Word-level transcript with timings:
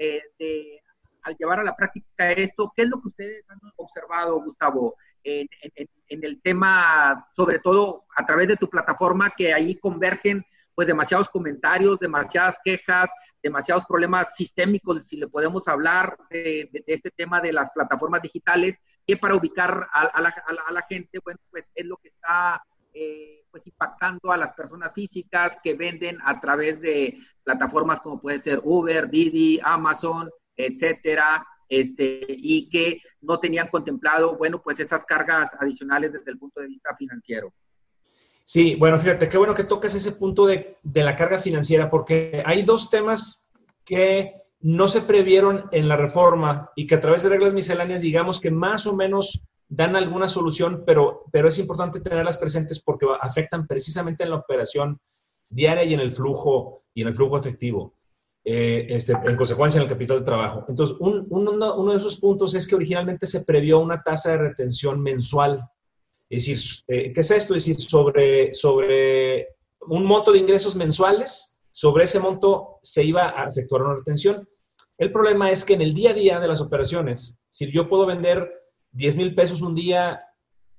eh, 0.00 0.80
al 1.22 1.36
llevar 1.36 1.60
a 1.60 1.64
la 1.64 1.76
práctica 1.76 2.32
esto, 2.32 2.72
¿qué 2.74 2.82
es 2.82 2.88
lo 2.88 3.00
que 3.02 3.08
ustedes 3.08 3.44
han 3.50 3.58
observado, 3.76 4.40
Gustavo? 4.40 4.94
En, 5.26 6.24
el 6.24 6.40
tema, 6.40 7.28
sobre 7.34 7.58
todo 7.58 8.04
a 8.16 8.24
través 8.24 8.48
de 8.48 8.56
tu 8.56 8.70
plataforma, 8.70 9.30
que 9.36 9.52
ahí 9.52 9.76
convergen 9.76 10.44
pues 10.74 10.86
demasiados 10.86 11.28
comentarios, 11.30 11.98
demasiadas 11.98 12.56
quejas, 12.62 13.08
demasiados 13.42 13.84
problemas 13.86 14.28
sistémicos, 14.36 15.04
si 15.08 15.16
le 15.16 15.26
podemos 15.26 15.66
hablar 15.68 16.16
de, 16.30 16.70
este 16.86 17.10
tema 17.10 17.40
de 17.40 17.52
las 17.52 17.70
plataformas 17.70 18.22
digitales, 18.22 18.76
que 19.06 19.16
para 19.16 19.36
ubicar 19.36 19.88
a, 19.92 20.20
la, 20.20 20.82
gente, 20.88 21.18
bueno, 21.24 21.40
pues 21.50 21.64
es 21.74 21.86
lo 21.86 21.96
que 21.96 22.08
está 22.08 22.62
eh, 22.92 23.44
pues 23.50 23.66
impactando 23.66 24.30
a 24.32 24.36
las 24.36 24.52
personas 24.52 24.92
físicas 24.92 25.56
que 25.62 25.74
venden 25.74 26.18
a 26.24 26.40
través 26.40 26.80
de 26.80 27.18
plataformas 27.42 28.00
como 28.00 28.20
puede 28.20 28.40
ser 28.40 28.60
Uber, 28.62 29.08
Didi, 29.08 29.60
Amazon, 29.62 30.28
etcétera, 30.56 31.46
este, 31.68 32.24
y 32.28 32.68
que 32.68 33.00
no 33.22 33.38
tenían 33.38 33.68
contemplado, 33.68 34.36
bueno, 34.36 34.60
pues 34.62 34.80
esas 34.80 35.04
cargas 35.04 35.50
adicionales 35.58 36.12
desde 36.12 36.30
el 36.30 36.38
punto 36.38 36.60
de 36.60 36.68
vista 36.68 36.94
financiero. 36.96 37.52
Sí, 38.44 38.76
bueno, 38.76 39.00
fíjate, 39.00 39.28
qué 39.28 39.38
bueno 39.38 39.54
que 39.54 39.64
tocas 39.64 39.94
ese 39.94 40.12
punto 40.12 40.46
de, 40.46 40.76
de 40.82 41.02
la 41.02 41.16
carga 41.16 41.40
financiera, 41.40 41.90
porque 41.90 42.42
hay 42.46 42.62
dos 42.62 42.88
temas 42.90 43.44
que 43.84 44.34
no 44.60 44.88
se 44.88 45.02
previeron 45.02 45.64
en 45.72 45.88
la 45.88 45.96
reforma 45.96 46.70
y 46.76 46.86
que 46.86 46.94
a 46.94 47.00
través 47.00 47.22
de 47.22 47.28
reglas 47.28 47.52
misceláneas, 47.52 48.00
digamos 48.00 48.40
que 48.40 48.50
más 48.50 48.86
o 48.86 48.94
menos 48.94 49.40
dan 49.68 49.96
alguna 49.96 50.28
solución, 50.28 50.84
pero, 50.86 51.24
pero 51.32 51.48
es 51.48 51.58
importante 51.58 52.00
tenerlas 52.00 52.38
presentes 52.38 52.80
porque 52.84 53.06
afectan 53.20 53.66
precisamente 53.66 54.24
en 54.24 54.30
la 54.30 54.36
operación 54.36 54.98
diaria 55.48 55.84
y 55.84 55.94
en 55.94 56.00
el 56.00 56.12
flujo 56.12 56.82
y 56.94 57.02
en 57.02 57.08
el 57.08 57.14
flujo 57.14 57.38
efectivo. 57.38 57.94
Eh, 58.48 58.86
este, 58.94 59.12
en 59.12 59.34
consecuencia 59.34 59.78
en 59.78 59.82
el 59.82 59.88
capital 59.88 60.20
de 60.20 60.24
trabajo. 60.24 60.64
Entonces, 60.68 60.96
uno 61.00 61.90
de 61.90 61.96
esos 61.96 62.14
puntos 62.20 62.54
es 62.54 62.64
que 62.64 62.76
originalmente 62.76 63.26
se 63.26 63.44
previó 63.44 63.80
una 63.80 64.00
tasa 64.00 64.30
de 64.30 64.38
retención 64.38 65.02
mensual. 65.02 65.64
Es 66.30 66.46
decir, 66.46 66.58
eh, 66.86 67.12
¿qué 67.12 67.22
es 67.22 67.30
esto? 67.32 67.56
Es 67.56 67.66
decir, 67.66 67.82
sobre, 67.82 68.54
sobre 68.54 69.48
un 69.80 70.04
monto 70.06 70.30
de 70.30 70.38
ingresos 70.38 70.76
mensuales, 70.76 71.58
sobre 71.72 72.04
ese 72.04 72.20
monto 72.20 72.78
se 72.82 73.02
iba 73.02 73.34
a 73.36 73.48
efectuar 73.48 73.82
una 73.82 73.96
retención. 73.96 74.48
El 74.96 75.10
problema 75.10 75.50
es 75.50 75.64
que 75.64 75.74
en 75.74 75.82
el 75.82 75.92
día 75.92 76.12
a 76.12 76.14
día 76.14 76.38
de 76.38 76.46
las 76.46 76.60
operaciones, 76.60 77.40
si 77.50 77.72
yo 77.72 77.88
puedo 77.88 78.06
vender 78.06 78.48
10 78.92 79.16
mil 79.16 79.34
pesos 79.34 79.60
un 79.60 79.74
día 79.74 80.20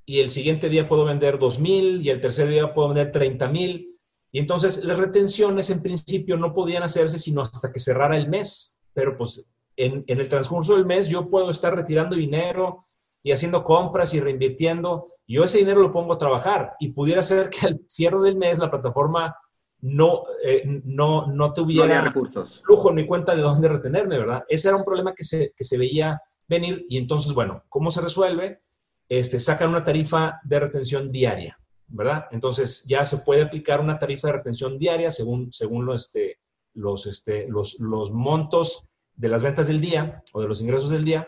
y 0.06 0.22
el 0.22 0.30
siguiente 0.30 0.70
día 0.70 0.88
puedo 0.88 1.04
vender 1.04 1.38
2 1.38 1.60
mil 1.60 2.02
y 2.02 2.12
el 2.12 2.22
tercer 2.22 2.48
día 2.48 2.74
puedo 2.74 2.88
vender 2.88 3.12
30 3.12 3.50
mil, 3.50 3.97
y 4.32 4.40
entonces 4.40 4.84
las 4.84 4.98
retenciones 4.98 5.70
en 5.70 5.82
principio 5.82 6.38
no 6.38 6.54
podían 6.54 6.84
hacerse 6.84 7.20
sino 7.20 7.42
hasta 7.42 7.72
que 7.72 7.80
cerrara 7.80 8.18
el 8.18 8.28
mes, 8.28 8.78
pero 8.94 9.18
pues 9.18 9.48
en, 9.76 10.04
el 10.08 10.30
transcurso 10.30 10.76
del 10.76 10.86
mes 10.86 11.08
yo 11.08 11.30
puedo 11.30 11.50
estar 11.52 11.76
retirando 11.76 12.16
dinero 12.16 12.86
y 13.24 13.32
haciendo 13.32 13.64
compras 13.64 14.14
y 14.14 14.20
reinvirtiendo, 14.20 15.14
yo 15.28 15.44
ese 15.44 15.60
dinero 15.60 15.82
lo 15.82 15.94
pongo 15.94 16.14
a 16.14 16.18
trabajar 16.18 16.74
y 16.80 16.90
pudiera 16.90 17.22
ser 17.22 17.50
que 17.50 17.68
al 17.68 17.80
cierre 17.88 18.20
del 18.22 18.36
mes 18.36 18.60
la 18.60 18.72
plataforma 18.72 19.36
no, 19.82 20.24
eh, 20.44 20.64
no, 20.86 21.28
no 21.28 21.54
tuviera 21.54 22.02
recursos. 22.02 22.62
flujo 22.66 22.92
ni 22.92 23.06
cuenta 23.06 23.36
de 23.36 23.42
dónde 23.42 23.68
retenerme, 23.68 24.18
¿verdad? 24.18 24.44
Ese 24.50 24.70
era 24.70 24.78
un 24.78 24.84
problema 24.84 25.14
que 25.14 25.24
se, 25.24 25.54
que 25.56 25.64
se 25.64 25.78
veía 25.78 26.20
venir 26.48 26.86
y 26.90 26.98
entonces, 26.98 27.34
bueno, 27.34 27.64
¿cómo 27.70 27.92
se 27.92 28.02
resuelve? 28.02 28.62
Este, 29.10 29.40
sacan 29.40 29.70
una 29.70 29.84
tarifa 29.84 30.40
de 30.44 30.60
retención 30.60 31.12
diaria. 31.12 31.58
¿Verdad? 31.88 32.26
Entonces 32.32 32.84
ya 32.86 33.06
se 33.06 33.18
puede 33.20 33.44
aplicar 33.44 33.80
una 33.80 34.00
tarifa 34.00 34.28
de 34.28 34.34
retención 34.34 34.78
diaria 34.78 35.12
según, 35.12 35.52
según 35.52 35.94
este, 35.94 36.38
los, 36.74 37.06
este, 37.06 37.48
los, 37.48 37.76
los 37.80 38.12
montos 38.12 38.86
de 39.16 39.30
las 39.30 39.42
ventas 39.42 39.68
del 39.68 39.82
día 39.82 40.24
o 40.34 40.42
de 40.42 40.48
los 40.48 40.62
ingresos 40.62 40.90
del 40.90 41.06
día. 41.06 41.28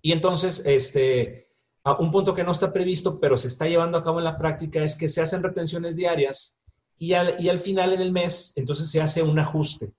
Y 0.00 0.12
entonces, 0.12 0.62
este, 0.64 1.48
un 1.98 2.10
punto 2.10 2.34
que 2.34 2.44
no 2.44 2.52
está 2.52 2.72
previsto, 2.72 3.20
pero 3.20 3.36
se 3.36 3.48
está 3.48 3.66
llevando 3.66 3.98
a 3.98 4.02
cabo 4.02 4.18
en 4.18 4.24
la 4.24 4.38
práctica, 4.38 4.82
es 4.82 4.96
que 4.96 5.08
se 5.08 5.20
hacen 5.20 5.42
retenciones 5.42 5.96
diarias 5.96 6.58
y 6.98 7.12
al, 7.14 7.40
y 7.40 7.48
al 7.48 7.60
final 7.60 7.92
en 7.92 8.00
el 8.00 8.12
mes, 8.12 8.52
entonces 8.56 8.90
se 8.90 9.00
hace 9.00 9.22
un 9.22 9.38
ajuste. 9.38 9.92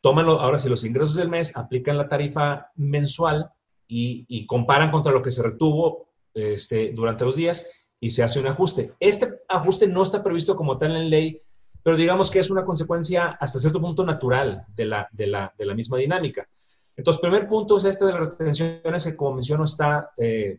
Toman, 0.00 0.26
ahora 0.26 0.58
si 0.58 0.68
los 0.68 0.84
ingresos 0.84 1.16
del 1.16 1.28
mes 1.28 1.56
aplican 1.56 1.96
la 1.96 2.08
tarifa 2.08 2.68
mensual 2.76 3.50
y, 3.88 4.26
y 4.28 4.46
comparan 4.46 4.90
contra 4.90 5.12
lo 5.12 5.22
que 5.22 5.30
se 5.30 5.42
retuvo 5.42 6.08
este, 6.34 6.92
durante 6.92 7.24
los 7.24 7.36
días 7.36 7.66
y 8.04 8.10
se 8.10 8.22
hace 8.22 8.38
un 8.38 8.46
ajuste. 8.46 8.92
Este 9.00 9.40
ajuste 9.48 9.88
no 9.88 10.02
está 10.02 10.22
previsto 10.22 10.54
como 10.54 10.76
tal 10.76 10.94
en 10.94 11.08
ley, 11.08 11.40
pero 11.82 11.96
digamos 11.96 12.30
que 12.30 12.38
es 12.38 12.50
una 12.50 12.62
consecuencia 12.62 13.38
hasta 13.40 13.58
cierto 13.58 13.80
punto 13.80 14.04
natural 14.04 14.66
de 14.76 14.84
la, 14.84 15.08
de 15.10 15.26
la, 15.26 15.54
de 15.56 15.64
la 15.64 15.74
misma 15.74 15.96
dinámica. 15.96 16.46
Entonces, 16.94 17.22
primer 17.22 17.48
punto 17.48 17.78
es 17.78 17.86
este 17.86 18.04
de 18.04 18.12
las 18.12 18.20
retenciones 18.20 19.04
que, 19.04 19.16
como 19.16 19.36
menciono, 19.36 19.64
está, 19.64 20.10
eh, 20.18 20.58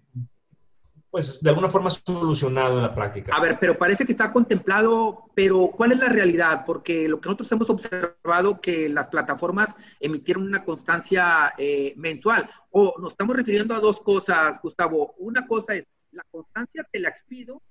pues, 1.11 1.39
de 1.39 1.50
alguna 1.51 1.69
forma 1.69 1.91
solucionado 1.91 2.78
en 2.78 2.81
la 2.81 2.95
práctica. 2.95 3.35
A 3.35 3.39
ver, 3.39 3.57
pero 3.59 3.78
parece 3.78 4.07
que 4.07 4.13
está 4.13 4.34
contemplado, 4.34 5.25
pero 5.35 5.69
¿cuál 5.78 5.91
es 5.91 6.00
la 6.00 6.09
realidad? 6.09 6.63
Porque 6.66 7.07
lo 7.07 7.22
que 7.22 7.29
nosotros 7.29 7.51
hemos 7.51 7.69
observado 7.69 8.59
que 8.59 8.89
las 8.89 9.05
plataformas 9.09 9.69
emitieron 10.00 10.47
una 10.47 10.63
constancia 10.63 11.53
eh, 11.59 11.94
mensual. 11.95 12.50
O 12.72 12.95
nos 13.00 13.11
estamos 13.11 13.35
refiriendo 13.35 13.75
a 13.75 13.79
dos 13.79 14.01
cosas, 14.01 14.59
Gustavo. 14.63 15.13
Una 15.19 15.45
cosa 15.45 15.75
es 15.75 15.85
la 16.16 16.24
constancia 16.31 16.86
te 16.92 17.00
la 17.00 17.09
expido 17.09 17.62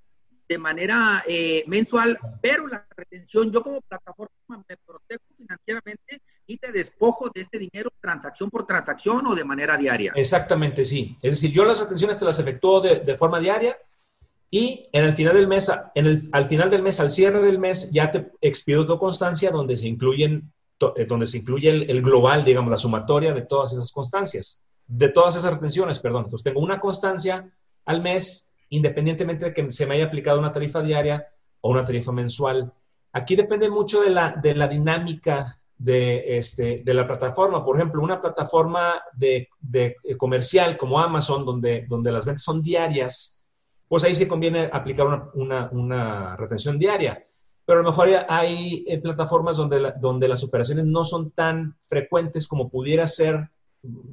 de 0.49 0.59
manera 0.59 1.25
eh, 1.27 1.65
mensual, 1.67 2.19
pero 2.43 2.67
la 2.67 2.87
retención, 2.95 3.51
yo 3.51 3.63
como 3.63 3.81
plataforma 3.81 4.31
me 4.69 4.77
protejo 4.77 5.23
financieramente 5.37 6.21
y 6.47 6.59
te 6.59 6.71
despojo 6.71 7.31
de 7.35 7.43
este 7.43 7.59
dinero 7.59 7.91
transacción 8.01 8.51
por 8.51 8.67
transacción 8.67 9.27
o 9.27 9.35
de 9.35 9.45
manera 9.45 9.79
diaria. 9.79 10.13
Exactamente, 10.15 10.85
sí. 10.85 11.17
Es 11.23 11.37
decir, 11.37 11.51
yo 11.51 11.65
las 11.65 11.81
retenciones 11.81 12.19
te 12.19 12.27
las 12.27 12.39
efectúo 12.39 12.83
de, 12.83 13.17
forma 13.17 13.41
diaria 13.41 13.77
y 14.51 14.87
en 14.93 15.05
el 15.05 15.15
final 15.15 15.35
del 15.35 15.49
mes, 15.49 15.67
en 15.95 16.07
el, 16.07 16.29
al 16.33 16.47
final 16.49 16.71
del 16.71 16.83
mes, 16.83 17.01
al 17.01 17.11
cierre 17.11 17.41
del 17.41 17.59
mes, 17.59 17.89
ya 17.91 18.13
te 18.13 18.31
expido 18.43 18.87
tu 18.87 18.99
constancia 18.99 19.51
donde 19.51 19.77
se 19.77 19.89
incluyen, 19.89 20.53
eh, 20.97 21.07
donde 21.07 21.27
se 21.27 21.39
incluye 21.39 21.71
el, 21.71 21.91
el 21.91 22.03
global, 22.03 22.45
digamos, 22.45 22.71
la 22.71 22.77
sumatoria 22.77 23.33
de 23.33 23.47
todas 23.47 23.73
esas 23.73 23.91
constancias, 23.91 24.61
de 24.87 25.09
todas 25.09 25.37
esas 25.37 25.55
retenciones, 25.55 25.99
perdón. 26.01 26.25
Entonces 26.25 26.45
tengo 26.45 26.61
una 26.61 26.79
constancia 26.79 27.51
al 27.87 28.03
mes, 28.03 28.53
independientemente 28.71 29.47
de 29.47 29.55
que 29.55 29.71
se 29.71 29.87
me 29.87 29.95
haya 29.95 30.07
aplicado 30.07 30.39
una 30.39 30.53
tarifa 30.53 30.83
diaria 30.83 31.27
o 31.61 31.71
una 31.71 31.85
tarifa 31.85 32.13
mensual. 32.13 32.73
Aquí 33.13 33.37
depende 33.37 33.71
mucho 33.71 34.01
de 34.01 34.11
la, 34.11 34.33
de 34.33 34.55
la 34.55 34.69
dinámica 34.69 35.59
de, 35.79 36.39
este, 36.39 36.83
de 36.85 36.95
la 36.95 37.07
plataforma. 37.07 37.65
Por 37.65 37.77
ejemplo, 37.77 38.03
una 38.03 38.21
plataforma 38.21 39.03
de, 39.13 39.49
de, 39.61 39.97
comercial 40.17 40.77
como 40.77 41.01
Amazon, 41.01 41.45
donde, 41.45 41.87
donde 41.89 42.13
las 42.13 42.25
ventas 42.25 42.43
son 42.43 42.63
diarias, 42.63 43.43
pues 43.89 44.05
ahí 44.05 44.15
se 44.15 44.29
conviene 44.29 44.69
aplicar 44.73 45.31
una, 45.35 45.69
una, 45.73 46.37
retención 46.37 46.79
diaria. 46.79 47.23
pero 47.65 47.81
a 47.81 47.83
lo 47.83 47.91
mejor 47.91 48.09
hay 48.29 48.85
eh, 48.89 49.01
plataformas 49.01 49.57
donde, 49.57 49.93
donde 50.01 50.29
las 50.29 50.43
operaciones 50.43 50.85
no 50.87 51.05
son 51.05 51.31
tan 51.31 51.77
frecuentes 51.87 52.47
como 52.49 52.69
pudiera 52.69 53.07
ser, 53.07 53.51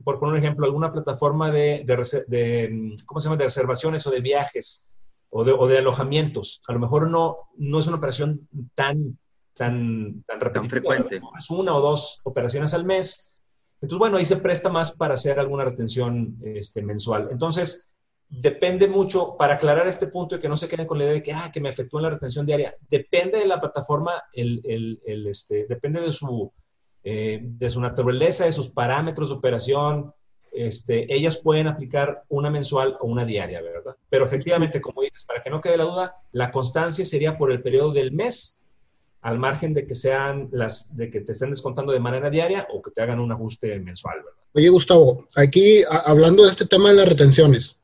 por 0.04 0.20
poner 0.20 0.34
un 0.34 0.40
ejemplo, 0.40 0.66
alguna 0.66 0.92
plataforma 0.92 1.52
de, 1.52 1.84
de, 2.28 2.96
¿cómo 3.06 3.20
se 3.20 3.26
llama?, 3.26 3.38
de 3.38 3.46
reservaciones 3.46 4.06
o 4.08 4.12
de 4.12 4.22
viajes 4.22 4.88
o 5.30 5.44
de, 5.44 5.52
o 5.52 5.68
de 5.68 5.78
alojamientos. 5.78 6.62
A 6.68 6.74
lo 6.74 6.80
mejor 6.80 7.10
no, 7.10 7.38
no 7.58 7.80
es 7.80 7.88
una 7.88 7.98
operación 7.98 8.48
tan, 8.76 9.18
tan, 9.56 10.24
tan, 10.26 10.70
frecuente. 10.70 11.22
Es 11.38 11.50
una 11.50 11.76
o 11.76 11.82
dos 11.82 12.20
operaciones 12.24 12.74
al 12.74 12.86
mes. 12.86 13.34
Entonces, 13.76 14.00
bueno, 14.00 14.18
ahí 14.18 14.26
se 14.26 14.38
presta 14.38 14.70
más 14.70 14.92
para 14.92 15.16
hacer 15.16 15.40
alguna 15.40 15.66
retención 15.66 16.38
este, 16.44 16.82
mensual. 16.82 17.30
Entonces, 17.32 17.88
depende 18.32 18.88
mucho, 18.88 19.36
para 19.38 19.56
aclarar 19.56 19.88
este 19.88 20.08
punto 20.08 20.36
y 20.36 20.40
que 20.40 20.48
no 20.48 20.56
se 20.56 20.70
queden 20.70 20.88
con 20.88 20.98
la 20.98 21.04
idea 21.04 21.14
de 21.14 21.24
que, 21.24 21.34
ah, 21.34 21.52
que 21.54 21.60
me 21.60 21.70
afectó 21.70 21.98
en 21.98 22.04
la 22.04 22.10
retención 22.12 22.46
diaria, 22.46 22.74
depende 22.90 23.40
de 23.40 23.46
la 23.46 23.60
plataforma, 23.60 24.24
el, 24.34 24.62
el, 25.06 25.28
este, 25.28 25.66
depende 25.68 26.00
de 26.00 26.12
su, 26.12 26.52
eh, 27.04 27.40
de 27.42 27.70
su 27.70 27.82
naturaleza, 27.82 28.46
de 28.46 28.54
sus 28.54 28.70
parámetros 28.70 29.30
de 29.30 29.36
operación, 29.36 30.14
este, 30.52 31.14
ellas 31.14 31.38
pueden 31.38 31.68
aplicar 31.68 32.24
una 32.28 32.50
mensual 32.50 32.98
o 33.00 33.08
una 33.08 33.26
diaria, 33.26 33.62
¿verdad? 33.62 33.96
Pero 34.10 34.26
efectivamente, 34.26 34.82
como 34.82 35.02
dices, 35.02 35.24
para 35.26 35.42
que 35.42 35.50
no 35.50 35.62
quede 35.62 35.78
la 35.78 35.86
duda, 35.86 36.16
la 36.34 36.52
constancia 36.52 37.06
sería 37.06 37.38
por 37.38 37.52
el 37.52 37.62
periodo 37.62 37.94
del 37.94 38.12
mes, 38.12 38.62
al 39.22 39.38
margen 39.38 39.74
de 39.74 39.86
que 39.86 39.96
sean 39.96 40.50
las, 40.52 40.96
de 40.98 41.10
que 41.10 41.22
te 41.22 41.32
estén 41.32 41.52
descontando 41.52 41.94
de 41.94 42.00
manera 42.00 42.30
diaria 42.30 42.68
o 42.74 42.82
que 42.82 42.92
te 42.92 43.02
hagan 43.02 43.20
un 43.20 43.32
ajuste 43.32 43.80
mensual, 43.80 44.18
¿verdad? 44.18 44.42
Oye, 44.54 44.70
Gustavo, 44.70 45.28
aquí 45.36 45.84
hablando 45.88 46.44
de 46.44 46.52
este 46.52 46.66
tema 46.66 46.90
de 46.90 46.96
las 46.96 47.08
retenciones, 47.08 47.78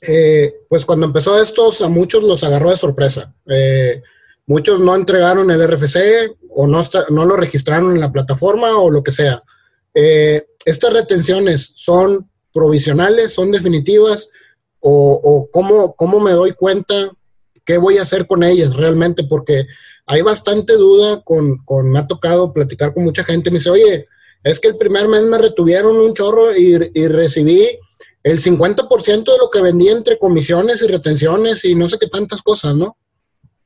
eh, 0.00 0.52
pues 0.68 0.84
cuando 0.84 1.06
empezó 1.06 1.40
esto, 1.40 1.72
a 1.84 1.88
muchos 1.88 2.22
los 2.22 2.42
agarró 2.42 2.70
de 2.70 2.78
sorpresa. 2.78 3.32
Eh, 3.46 4.02
muchos 4.46 4.80
no 4.80 4.94
entregaron 4.94 5.50
el 5.50 5.66
RFC 5.66 6.36
o 6.58 6.66
no, 6.66 6.88
no 7.10 7.24
lo 7.26 7.36
registraron 7.36 7.92
en 7.92 8.00
la 8.00 8.10
plataforma 8.10 8.78
o 8.78 8.90
lo 8.90 9.02
que 9.02 9.12
sea. 9.12 9.42
Eh, 9.94 10.42
¿Estas 10.64 10.92
retenciones 10.92 11.72
son 11.76 12.30
provisionales, 12.52 13.34
son 13.34 13.52
definitivas 13.52 14.28
o, 14.80 15.48
cómo, 15.52 15.94
cómo 15.94 16.18
me 16.18 16.32
doy 16.32 16.52
cuenta 16.52 17.10
qué 17.64 17.76
voy 17.76 17.98
a 17.98 18.02
hacer 18.02 18.26
con 18.26 18.42
ellas 18.42 18.74
realmente? 18.74 19.24
Porque 19.24 19.66
hay 20.06 20.22
bastante 20.22 20.74
duda 20.74 21.20
con, 21.22 21.58
con, 21.64 21.90
me 21.90 21.98
ha 21.98 22.06
tocado 22.06 22.54
platicar 22.54 22.94
con 22.94 23.04
mucha 23.04 23.22
gente, 23.22 23.50
me 23.50 23.58
dice, 23.58 23.70
oye, 23.70 24.06
es 24.42 24.58
que 24.58 24.68
el 24.68 24.78
primer 24.78 25.08
mes 25.08 25.24
me 25.24 25.36
retuvieron 25.36 25.98
un 25.98 26.14
chorro 26.14 26.56
y, 26.56 26.90
y 26.94 27.08
recibí 27.08 27.68
el 28.22 28.42
50% 28.42 29.24
de 29.24 29.38
lo 29.38 29.50
que 29.52 29.60
vendía 29.60 29.92
entre 29.92 30.18
comisiones 30.18 30.80
y 30.80 30.86
retenciones 30.86 31.62
y 31.66 31.74
no 31.74 31.90
sé 31.90 31.98
qué 32.00 32.06
tantas 32.06 32.40
cosas, 32.40 32.74
¿no? 32.74 32.96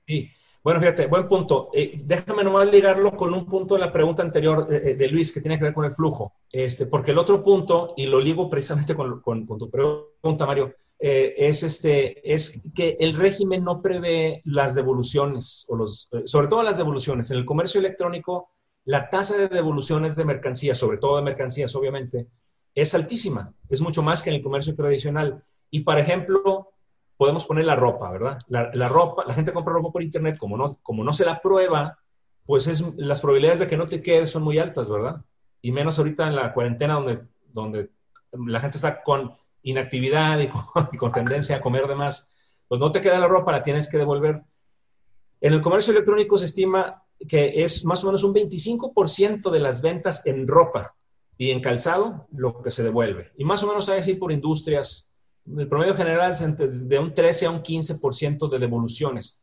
Sí. 0.08 0.28
Bueno, 0.62 0.80
fíjate, 0.80 1.06
buen 1.06 1.26
punto. 1.26 1.70
Eh, 1.72 2.02
déjame 2.04 2.44
nomás 2.44 2.70
ligarlo 2.70 3.16
con 3.16 3.32
un 3.32 3.46
punto 3.46 3.74
de 3.74 3.80
la 3.80 3.90
pregunta 3.90 4.22
anterior 4.22 4.66
de, 4.66 5.08
Luis 5.08 5.32
que 5.32 5.40
tiene 5.40 5.58
que 5.58 5.64
ver 5.64 5.72
con 5.72 5.86
el 5.86 5.94
flujo. 5.94 6.34
Este, 6.52 6.86
porque 6.86 7.12
el 7.12 7.18
otro 7.18 7.42
punto, 7.42 7.94
y 7.96 8.06
lo 8.06 8.20
ligo 8.20 8.50
precisamente 8.50 8.94
con, 8.94 9.22
con, 9.22 9.46
tu 9.46 9.70
pregunta, 9.70 10.44
Mario, 10.44 10.74
eh, 10.98 11.34
es, 11.38 11.62
este, 11.62 12.30
es 12.30 12.60
que 12.74 12.98
el 13.00 13.14
régimen 13.14 13.64
no 13.64 13.80
prevé 13.80 14.42
las 14.44 14.74
devoluciones, 14.74 15.64
o 15.70 15.76
los, 15.76 16.08
eh, 16.12 16.22
sobre 16.26 16.48
todo 16.48 16.62
las 16.62 16.76
devoluciones. 16.76 17.30
En 17.30 17.38
el 17.38 17.46
comercio 17.46 17.80
electrónico, 17.80 18.50
la 18.84 19.08
tasa 19.08 19.38
de 19.38 19.48
devoluciones 19.48 20.14
de 20.14 20.26
mercancías, 20.26 20.76
sobre 20.76 20.98
todo 20.98 21.16
de 21.16 21.22
mercancías, 21.22 21.74
obviamente, 21.74 22.26
es 22.74 22.94
altísima, 22.94 23.54
es 23.70 23.80
mucho 23.80 24.02
más 24.02 24.22
que 24.22 24.28
en 24.28 24.36
el 24.36 24.42
comercio 24.42 24.76
tradicional. 24.76 25.42
Y, 25.70 25.80
por 25.80 25.98
ejemplo, 25.98 26.69
podemos 27.20 27.44
poner 27.44 27.66
la 27.66 27.76
ropa, 27.76 28.10
¿verdad? 28.10 28.38
La, 28.48 28.88
ropa, 28.88 29.24
la 29.26 29.34
gente 29.34 29.52
compra 29.52 29.74
ropa 29.74 29.92
por 29.92 30.02
internet, 30.02 30.38
como 30.38 30.56
no, 30.56 30.78
como 30.82 31.04
no 31.04 31.12
se 31.12 31.26
la 31.26 31.42
prueba, 31.42 31.98
pues 32.46 32.66
es, 32.66 32.82
las 32.96 33.20
probabilidades 33.20 33.60
de 33.60 33.66
que 33.66 33.76
no 33.76 33.84
te 33.84 34.02
quede 34.02 34.26
son 34.26 34.42
muy 34.42 34.58
altas, 34.58 34.88
¿verdad? 34.88 35.22
Y 35.60 35.70
menos 35.70 35.98
ahorita 35.98 36.26
en 36.28 36.34
la 36.34 36.54
cuarentena 36.54 36.94
donde, 36.94 37.20
donde 37.52 37.90
la 38.32 38.58
gente 38.60 38.78
está 38.78 39.02
con 39.02 39.34
inactividad 39.62 40.40
y 40.40 40.48
con, 40.96 41.12
tendencia 41.12 41.56
a 41.56 41.60
comer 41.60 41.88
de 41.88 41.94
más, 41.94 42.26
pues 42.66 42.80
no 42.80 42.90
te 42.90 43.02
queda 43.02 43.18
la 43.18 43.28
ropa, 43.28 43.52
la 43.52 43.60
tienes 43.60 43.90
que 43.90 43.98
devolver. 43.98 44.40
En 45.42 45.52
el 45.52 45.60
comercio 45.60 45.92
electrónico 45.92 46.38
se 46.38 46.46
estima 46.46 47.02
que 47.28 47.64
es 47.64 47.84
más 47.84 48.02
o 48.02 48.06
menos 48.06 48.24
un 48.24 48.32
25% 48.32 49.50
de 49.50 49.60
las 49.60 49.82
ventas 49.82 50.22
en 50.24 50.48
ropa 50.48 50.94
y 51.36 51.50
en 51.50 51.60
calzado 51.60 52.28
lo 52.32 52.62
que 52.62 52.70
se 52.70 52.82
devuelve. 52.82 53.32
Y 53.36 53.44
más 53.44 53.62
o 53.62 53.66
menos 53.66 53.90
hay 53.90 53.98
así 53.98 54.14
por 54.14 54.32
industrias, 54.32 55.09
el 55.58 55.68
promedio 55.68 55.94
general 55.94 56.32
es 56.32 56.88
de 56.88 56.98
un 56.98 57.14
13 57.14 57.46
a 57.46 57.50
un 57.50 57.62
15% 57.62 58.48
de 58.48 58.58
devoluciones. 58.58 59.40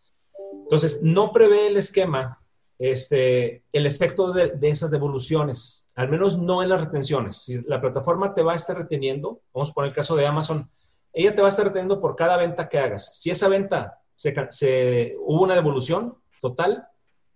Entonces, 0.63 1.00
no 1.01 1.31
prevé 1.31 1.68
el 1.68 1.77
esquema 1.77 2.39
este, 2.80 3.63
el 3.74 3.88
efecto 3.88 4.31
de, 4.33 4.56
esas 4.62 4.92
devoluciones, 4.92 5.89
al 5.95 6.09
menos 6.09 6.38
no 6.38 6.62
en 6.62 6.69
las 6.69 6.81
retenciones. 6.81 7.44
Si 7.44 7.62
la 7.63 7.81
plataforma 7.81 8.33
te 8.33 8.44
va 8.44 8.54
a 8.54 8.57
estar 8.57 8.77
reteniendo, 8.77 9.39
vamos 9.54 9.71
a 9.71 9.74
poner 9.74 9.89
el 9.89 9.95
caso 9.95 10.15
de 10.15 10.27
Amazon, 10.27 10.69
ella 11.13 11.33
te 11.33 11.42
va 11.42 11.48
a 11.48 11.51
estar 11.51 11.65
reteniendo 11.65 12.00
por 12.00 12.15
cada 12.15 12.38
venta 12.38 12.69
que 12.69 12.77
hagas. 12.77 13.19
Si 13.19 13.31
esa 13.31 13.48
venta 13.48 13.98
se, 14.13 15.15
hubo 15.25 15.44
una 15.44 15.56
devolución 15.56 16.15
total, 16.39 16.86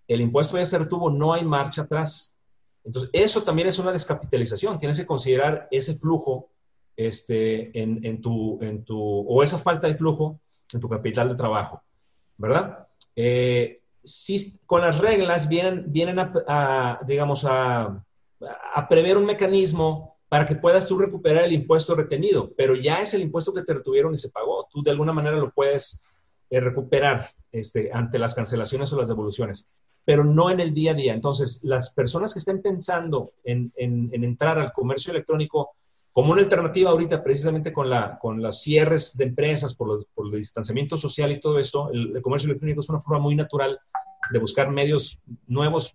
el 0.07 0.21
impuesto 0.21 0.57
ya 0.57 0.65
se 0.65 0.77
retuvo, 0.77 1.09
no 1.09 1.33
hay 1.33 1.44
marcha 1.44 1.83
atrás. 1.83 2.38
Entonces, 2.83 3.09
eso 3.13 3.44
también 3.44 3.69
es 3.69 3.79
una 3.79 3.91
descapitalización. 3.91 4.77
Tienes 4.77 4.97
que 4.97 5.07
considerar 5.07 5.67
ese 5.71 5.95
flujo 5.95 6.50
este, 7.07 7.80
en, 7.80 8.21
tu, 8.21 8.59
en 8.62 8.83
tu, 8.83 9.00
o 9.00 9.44
esa 9.44 9.59
falta 9.59 9.88
de 9.88 9.95
flujo 9.95 10.39
en 10.71 10.80
tu 10.80 10.89
capital 10.89 11.30
de 11.30 11.36
trabajo, 11.36 11.81
¿verdad? 12.38 12.88
Eh, 13.15 13.80
si, 14.03 14.59
con 14.65 14.81
las 14.81 15.00
reglas 15.00 15.48
vienen, 15.48 15.86
vienen 15.92 16.18
a, 16.19 17.00
digamos, 17.06 17.44
a, 17.45 18.03
a, 18.75 18.88
prever 18.89 19.18
un 19.18 19.25
mecanismo 19.25 20.18
para 20.27 20.45
que 20.45 20.56
puedas 20.56 20.88
tú 20.88 20.98
recuperar 20.98 21.44
el 21.44 21.53
impuesto 21.53 21.95
retenido, 21.95 22.51
pero 22.56 22.75
ya 22.75 23.01
es 23.01 23.13
el 23.13 23.21
impuesto 23.21 23.53
que 23.53 23.63
te 23.63 23.74
retuvieron 23.74 24.13
y 24.13 24.18
se 24.18 24.30
pagó. 24.30 24.68
Tú 24.71 24.81
de 24.81 24.92
alguna 24.92 25.13
manera 25.13 25.36
lo 25.38 25.51
puedes 25.51 26.03
eh, 26.50 26.59
recuperar 26.59 27.30
este, 27.51 27.92
ante 27.94 28.18
las 28.18 28.33
cancelaciones 28.33 28.92
o 28.94 28.98
las 28.98 29.09
devoluciones 29.09 29.68
pero 30.03 30.24
no 30.24 30.50
en 30.50 30.59
el 30.59 30.74
día 30.74 30.92
a 30.92 30.95
día. 30.95 31.13
Entonces, 31.13 31.59
las 31.63 31.94
personas 31.94 32.33
que 32.33 32.39
estén 32.39 32.62
pensando 32.62 33.31
en, 33.44 33.71
entrar 33.77 34.57
al 34.57 34.74
comercio 34.74 35.12
electrónico 35.12 35.71
como 36.13 36.33
una 36.33 36.41
alternativa 36.41 36.91
ahorita, 36.91 37.23
precisamente 37.23 37.71
con, 37.71 37.89
la, 37.89 38.19
con 38.19 38.41
los 38.41 38.61
cierres 38.61 39.15
de 39.17 39.25
empresas, 39.25 39.75
por, 39.75 39.87
los, 39.87 40.05
por 40.13 40.25
el 40.27 40.39
distanciamiento 40.39 40.97
social 40.97 41.31
y 41.31 41.39
todo 41.39 41.57
esto, 41.57 41.89
el, 41.91 42.21
comercio 42.21 42.47
electrónico 42.47 42.81
es 42.81 42.89
una 42.89 42.99
forma 42.99 43.19
muy 43.19 43.35
natural 43.35 43.79
de 44.31 44.39
buscar 44.39 44.69
medios, 44.69 45.17
nuevos 45.47 45.93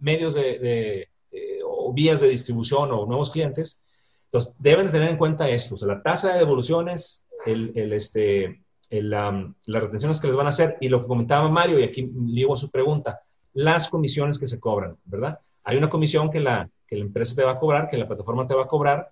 medios 0.00 0.34
de, 0.34 1.08
eh, 1.30 1.58
o 1.64 1.92
vías 1.92 2.20
de 2.20 2.28
distribución 2.28 2.90
o 2.90 3.06
nuevos 3.06 3.30
clientes. 3.30 3.84
Entonces, 4.26 4.54
deben 4.58 4.90
tener 4.90 5.10
en 5.10 5.16
cuenta 5.16 5.48
esto, 5.48 5.74
o 5.74 5.78
sea, 5.78 5.88
la 5.88 6.02
tasa 6.02 6.32
de 6.32 6.40
devoluciones, 6.40 7.24
el, 7.46 7.72
el 7.76 7.92
este, 7.92 8.62
las 8.90 9.82
retenciones 9.82 10.20
que 10.20 10.26
les 10.26 10.36
van 10.36 10.46
a 10.46 10.50
hacer 10.50 10.76
y 10.80 10.88
lo 10.88 11.02
que 11.02 11.08
comentaba 11.08 11.48
Mario, 11.48 11.78
y 11.78 11.84
aquí 11.84 12.08
digo 12.12 12.56
su 12.56 12.70
pregunta, 12.70 13.20
las 13.54 13.88
comisiones 13.88 14.38
que 14.38 14.48
se 14.48 14.58
cobran, 14.58 14.96
¿verdad? 15.04 15.38
Hay 15.64 15.76
una 15.76 15.88
comisión 15.88 16.30
que 16.30 16.40
la, 16.40 16.68
que 16.86 16.96
la 16.96 17.04
empresa 17.04 17.34
te 17.34 17.44
va 17.44 17.52
a 17.52 17.58
cobrar, 17.58 17.88
que 17.88 17.96
la 17.96 18.08
plataforma 18.08 18.46
te 18.46 18.54
va 18.54 18.64
a 18.64 18.68
cobrar, 18.68 19.08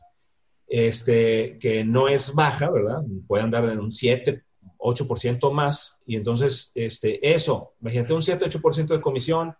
este, 0.70 1.58
que 1.58 1.84
no 1.84 2.08
es 2.08 2.32
baja, 2.32 2.70
¿verdad? 2.70 3.02
Puede 3.26 3.42
andar 3.42 3.64
en 3.64 3.80
un 3.80 3.90
7, 3.90 4.44
8% 4.78 5.52
más, 5.52 6.00
y 6.06 6.14
entonces 6.14 6.70
este, 6.76 7.34
eso, 7.34 7.72
imagínate 7.80 8.14
un 8.14 8.22
7, 8.22 8.46
8% 8.46 8.86
de 8.86 9.00
comisión, 9.00 9.54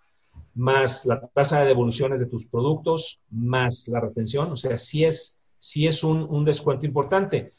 más 0.55 1.05
la 1.05 1.21
tasa 1.35 1.61
de 1.61 1.67
devoluciones 1.67 2.21
de 2.21 2.27
tus 2.27 2.47
productos, 2.47 3.19
más 3.29 3.87
la 3.89 4.01
retención, 4.01 4.53
o 4.53 4.57
sea, 4.57 4.79
sí 4.79 5.05
es, 5.05 5.43
sí 5.59 5.89
es 5.89 6.05
un, 6.05 6.45
descuento 6.45 6.87
importante. 6.87 7.53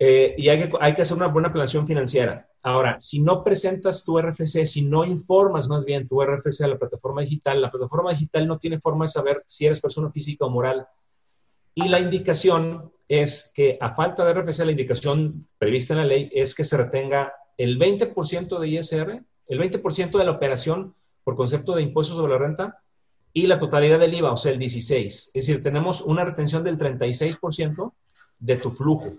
Eh, 0.00 0.34
y 0.36 0.48
hay 0.48 0.68
que, 0.68 0.76
hay 0.80 0.94
que 0.94 1.02
hacer 1.02 1.16
una 1.16 1.28
buena 1.28 1.52
planeación 1.52 1.86
financiera. 1.86 2.48
Ahora, 2.64 2.98
si 2.98 3.20
no 3.20 3.44
presentas 3.44 4.04
tu 4.04 4.18
RFC, 4.18 4.66
si 4.66 4.82
no 4.82 5.04
informas 5.04 5.68
más 5.68 5.84
bien 5.84 6.08
tu 6.08 6.20
RFC 6.20 6.62
a 6.62 6.68
la 6.68 6.78
plataforma 6.78 7.20
digital, 7.20 7.62
la 7.62 7.70
plataforma 7.70 8.10
digital 8.10 8.48
no 8.48 8.58
tiene 8.58 8.80
forma 8.80 9.04
de 9.04 9.12
saber 9.12 9.44
si 9.46 9.66
eres 9.66 9.80
persona 9.80 10.10
física 10.10 10.44
o 10.46 10.50
moral. 10.50 10.86
Y 11.74 11.88
la 11.88 12.00
indicación 12.00 12.92
es 13.08 13.50
que, 13.54 13.78
a 13.80 13.94
falta 13.94 14.24
de 14.24 14.34
RFC, 14.34 14.64
la 14.64 14.72
indicación 14.72 15.46
prevista 15.58 15.94
en 15.94 16.00
la 16.00 16.06
ley 16.06 16.30
es 16.32 16.54
que 16.54 16.64
se 16.64 16.76
retenga 16.76 17.32
el 17.56 17.78
20% 17.78 18.58
de 18.58 18.68
ISR, 18.68 19.22
el 19.48 19.60
20% 19.60 20.18
de 20.18 20.24
la 20.24 20.30
operación 20.30 20.94
por 21.24 21.36
concepto 21.36 21.74
de 21.74 21.82
impuestos 21.82 22.16
sobre 22.16 22.32
la 22.32 22.38
renta 22.38 22.78
y 23.32 23.46
la 23.46 23.58
totalidad 23.58 23.98
del 23.98 24.14
IVA, 24.14 24.32
o 24.32 24.36
sea, 24.36 24.52
el 24.52 24.58
16%. 24.58 25.06
Es 25.06 25.30
decir, 25.34 25.62
tenemos 25.62 26.00
una 26.02 26.24
retención 26.24 26.64
del 26.64 26.78
36% 26.78 27.92
de 28.38 28.56
tu 28.56 28.70
flujo 28.70 29.12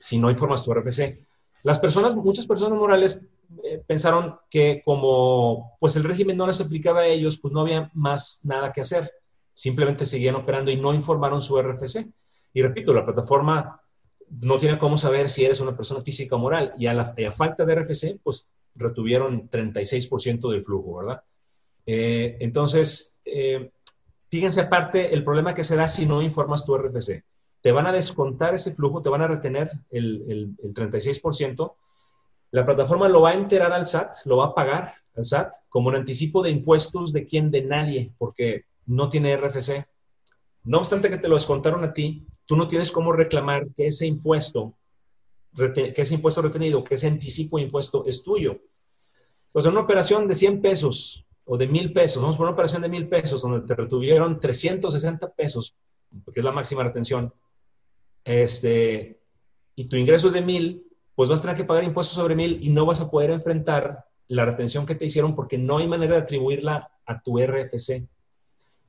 si 0.00 0.18
no 0.18 0.30
informas 0.30 0.64
tu 0.64 0.72
RFC. 0.72 1.20
Las 1.62 1.78
personas, 1.78 2.14
muchas 2.16 2.46
personas 2.46 2.78
morales 2.78 3.24
eh, 3.62 3.82
pensaron 3.86 4.36
que 4.50 4.82
como 4.84 5.76
pues 5.78 5.94
el 5.94 6.04
régimen 6.04 6.36
no 6.36 6.46
les 6.46 6.60
aplicaba 6.60 7.00
a 7.00 7.06
ellos, 7.06 7.38
pues 7.40 7.52
no 7.52 7.60
había 7.60 7.90
más 7.94 8.40
nada 8.42 8.72
que 8.72 8.80
hacer. 8.80 9.10
Simplemente 9.60 10.06
seguían 10.06 10.36
operando 10.36 10.70
y 10.70 10.76
no 10.78 10.94
informaron 10.94 11.42
su 11.42 11.60
RFC. 11.60 12.06
Y 12.54 12.62
repito, 12.62 12.94
la 12.94 13.04
plataforma 13.04 13.78
no 14.40 14.56
tiene 14.56 14.78
cómo 14.78 14.96
saber 14.96 15.28
si 15.28 15.44
eres 15.44 15.60
una 15.60 15.76
persona 15.76 16.00
física 16.00 16.34
o 16.34 16.38
moral. 16.38 16.72
Y 16.78 16.86
a, 16.86 16.94
la, 16.94 17.14
falta 17.36 17.66
de 17.66 17.74
RFC, 17.74 18.20
pues 18.24 18.50
retuvieron 18.74 19.50
36% 19.50 20.50
del 20.50 20.64
flujo, 20.64 20.96
¿verdad? 20.96 21.22
Eh, 21.84 22.38
entonces, 22.40 23.20
eh, 23.26 23.70
fíjense 24.30 24.62
aparte 24.62 25.12
el 25.12 25.24
problema 25.24 25.52
que 25.52 25.64
se 25.64 25.76
da 25.76 25.88
si 25.88 26.06
no 26.06 26.22
informas 26.22 26.64
tu 26.64 26.74
RFC. 26.78 27.22
Te 27.60 27.70
van 27.70 27.86
a 27.86 27.92
descontar 27.92 28.54
ese 28.54 28.74
flujo, 28.74 29.02
te 29.02 29.10
van 29.10 29.20
a 29.20 29.28
retener 29.28 29.70
el, 29.90 30.56
el 30.58 30.74
36%. 30.74 31.74
La 32.52 32.64
plataforma 32.64 33.10
lo 33.10 33.20
va 33.20 33.32
a 33.32 33.34
enterar 33.34 33.74
al 33.74 33.86
SAT, 33.86 34.24
lo 34.24 34.38
va 34.38 34.46
a 34.46 34.54
pagar 34.54 34.94
al 35.14 35.26
SAT 35.26 35.52
como 35.68 35.90
un 35.90 35.96
anticipo 35.96 36.42
de 36.42 36.48
impuestos 36.48 37.12
de 37.12 37.26
quién, 37.26 37.50
de 37.50 37.60
nadie, 37.60 38.14
porque 38.16 38.69
no 38.86 39.08
tiene 39.08 39.36
RFC. 39.36 39.86
No 40.64 40.78
obstante 40.78 41.08
que 41.08 41.18
te 41.18 41.28
lo 41.28 41.36
descontaron 41.36 41.84
a 41.84 41.92
ti, 41.92 42.26
tú 42.46 42.56
no 42.56 42.68
tienes 42.68 42.90
cómo 42.90 43.12
reclamar 43.12 43.68
que 43.74 43.86
ese 43.86 44.06
impuesto, 44.06 44.74
que 45.56 45.92
ese 45.96 46.14
impuesto 46.14 46.42
retenido, 46.42 46.84
que 46.84 46.96
ese 46.96 47.06
anticipo 47.06 47.58
impuesto 47.58 48.04
es 48.06 48.22
tuyo. 48.22 48.58
Pues 49.52 49.64
en 49.64 49.72
una 49.72 49.80
operación 49.80 50.28
de 50.28 50.34
100 50.34 50.60
pesos 50.60 51.24
o 51.44 51.56
de 51.56 51.66
1000 51.66 51.92
pesos, 51.92 52.22
vamos 52.22 52.36
por 52.36 52.46
una 52.46 52.54
operación 52.54 52.82
de 52.82 52.88
1000 52.88 53.08
pesos 53.08 53.42
donde 53.42 53.66
te 53.66 53.74
retuvieron 53.74 54.38
360 54.38 55.32
pesos, 55.34 55.74
porque 56.24 56.40
es 56.40 56.44
la 56.44 56.52
máxima 56.52 56.84
retención, 56.84 57.32
este, 58.24 59.20
y 59.74 59.88
tu 59.88 59.96
ingreso 59.96 60.28
es 60.28 60.34
de 60.34 60.42
1000, 60.42 60.82
pues 61.14 61.28
vas 61.28 61.38
a 61.38 61.42
tener 61.42 61.56
que 61.56 61.64
pagar 61.64 61.84
impuestos 61.84 62.14
sobre 62.14 62.34
1000 62.34 62.64
y 62.64 62.70
no 62.70 62.86
vas 62.86 63.00
a 63.00 63.10
poder 63.10 63.30
enfrentar 63.30 64.04
la 64.28 64.44
retención 64.44 64.86
que 64.86 64.94
te 64.94 65.06
hicieron 65.06 65.34
porque 65.34 65.58
no 65.58 65.78
hay 65.78 65.88
manera 65.88 66.16
de 66.16 66.22
atribuirla 66.22 66.90
a 67.04 67.20
tu 67.22 67.38
RFC. 67.38 68.08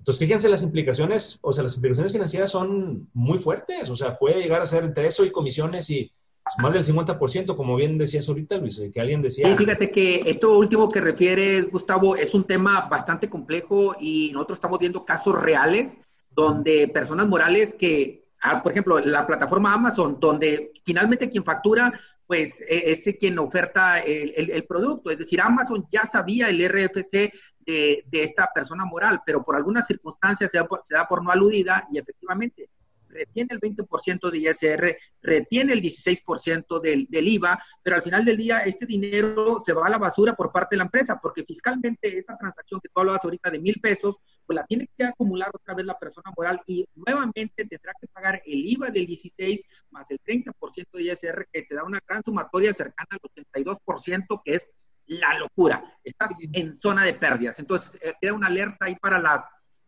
Entonces, 0.01 0.19
fíjense 0.19 0.49
las 0.49 0.63
implicaciones, 0.63 1.37
o 1.41 1.53
sea, 1.53 1.61
las 1.63 1.75
implicaciones 1.75 2.11
financieras 2.11 2.49
son 2.49 3.07
muy 3.13 3.37
fuertes, 3.37 3.87
o 3.87 3.95
sea, 3.95 4.17
puede 4.17 4.41
llegar 4.41 4.59
a 4.59 4.65
ser 4.65 4.83
entre 4.83 5.05
eso 5.05 5.23
y 5.23 5.29
comisiones 5.31 5.87
y 5.91 6.11
más 6.57 6.73
del 6.73 6.83
50%, 6.83 7.55
como 7.55 7.75
bien 7.75 7.99
decías 7.99 8.27
ahorita, 8.27 8.57
Luis, 8.57 8.81
que 8.91 8.99
alguien 8.99 9.21
decía. 9.21 9.47
Sí, 9.47 9.55
fíjate 9.55 9.91
que 9.91 10.23
esto 10.25 10.57
último 10.57 10.89
que 10.89 11.01
refieres, 11.01 11.69
Gustavo, 11.69 12.15
es 12.15 12.33
un 12.33 12.45
tema 12.45 12.87
bastante 12.89 13.29
complejo 13.29 13.95
y 13.99 14.31
nosotros 14.33 14.57
estamos 14.57 14.79
viendo 14.79 15.05
casos 15.05 15.39
reales 15.39 15.91
donde 16.31 16.87
personas 16.87 17.27
morales 17.27 17.75
que, 17.77 18.23
ah, 18.41 18.63
por 18.63 18.71
ejemplo, 18.71 18.97
la 18.97 19.27
plataforma 19.27 19.71
Amazon, 19.71 20.17
donde 20.19 20.71
finalmente 20.83 21.29
quien 21.29 21.43
factura 21.43 21.93
pues 22.31 22.53
e, 22.61 22.93
es 22.93 23.17
quien 23.19 23.37
oferta 23.39 23.99
el, 23.99 24.63
producto. 24.63 25.11
Es 25.11 25.17
decir, 25.17 25.41
Amazon 25.41 25.85
ya 25.91 26.05
sabía 26.09 26.47
el 26.47 26.65
RFC 26.65 27.33
de, 27.65 28.03
esta 28.11 28.49
persona 28.53 28.85
moral, 28.85 29.21
pero 29.25 29.43
por 29.43 29.55
algunas 29.55 29.87
circunstancias 29.87 30.49
se 30.51 30.57
da, 30.57 30.67
se 30.83 30.95
da 30.95 31.07
por 31.07 31.23
no 31.23 31.31
aludida 31.31 31.87
y 31.91 31.97
efectivamente 31.97 32.69
retiene 33.11 33.49
el 33.51 33.59
20% 33.59 34.31
de 34.31 34.37
ISR, 34.37 34.97
retiene 35.21 35.73
el 35.73 35.81
16% 35.81 36.79
del, 36.81 37.07
del 37.09 37.27
IVA, 37.27 37.63
pero 37.83 37.97
al 37.97 38.03
final 38.03 38.25
del 38.25 38.37
día 38.37 38.59
este 38.59 38.85
dinero 38.85 39.61
se 39.65 39.73
va 39.73 39.87
a 39.87 39.89
la 39.89 39.97
basura 39.97 40.33
por 40.33 40.51
parte 40.51 40.75
de 40.75 40.77
la 40.77 40.85
empresa, 40.85 41.19
porque 41.21 41.43
fiscalmente 41.43 42.17
esa 42.17 42.37
transacción 42.37 42.79
que 42.79 42.89
tú 42.89 43.01
hablabas 43.01 43.23
ahorita 43.23 43.51
de 43.51 43.59
mil 43.59 43.79
pesos, 43.81 44.15
pues 44.45 44.55
la 44.55 44.65
tiene 44.65 44.89
que 44.97 45.05
acumular 45.05 45.49
otra 45.53 45.75
vez 45.75 45.85
la 45.85 45.97
persona 45.97 46.31
moral 46.35 46.61
y 46.65 46.85
nuevamente 46.95 47.65
tendrá 47.65 47.93
que 47.99 48.07
pagar 48.07 48.41
el 48.45 48.65
IVA 48.65 48.89
del 48.89 49.05
16 49.05 49.61
más 49.91 50.09
el 50.09 50.19
30% 50.19 50.53
de 50.93 51.03
ISR, 51.03 51.47
que 51.51 51.63
te 51.63 51.75
da 51.75 51.83
una 51.83 51.99
gran 52.07 52.23
sumatoria 52.23 52.73
cercana 52.73 53.07
al 53.11 53.19
82%, 53.19 54.41
que 54.43 54.55
es 54.55 54.71
la 55.11 55.37
locura. 55.37 55.83
Estás 56.03 56.31
en 56.53 56.79
zona 56.79 57.03
de 57.03 57.15
pérdidas. 57.15 57.59
Entonces, 57.59 57.97
eh, 58.01 58.13
queda 58.19 58.33
una 58.33 58.47
alerta 58.47 58.85
ahí 58.85 58.95
para 58.95 59.19
las, 59.19 59.43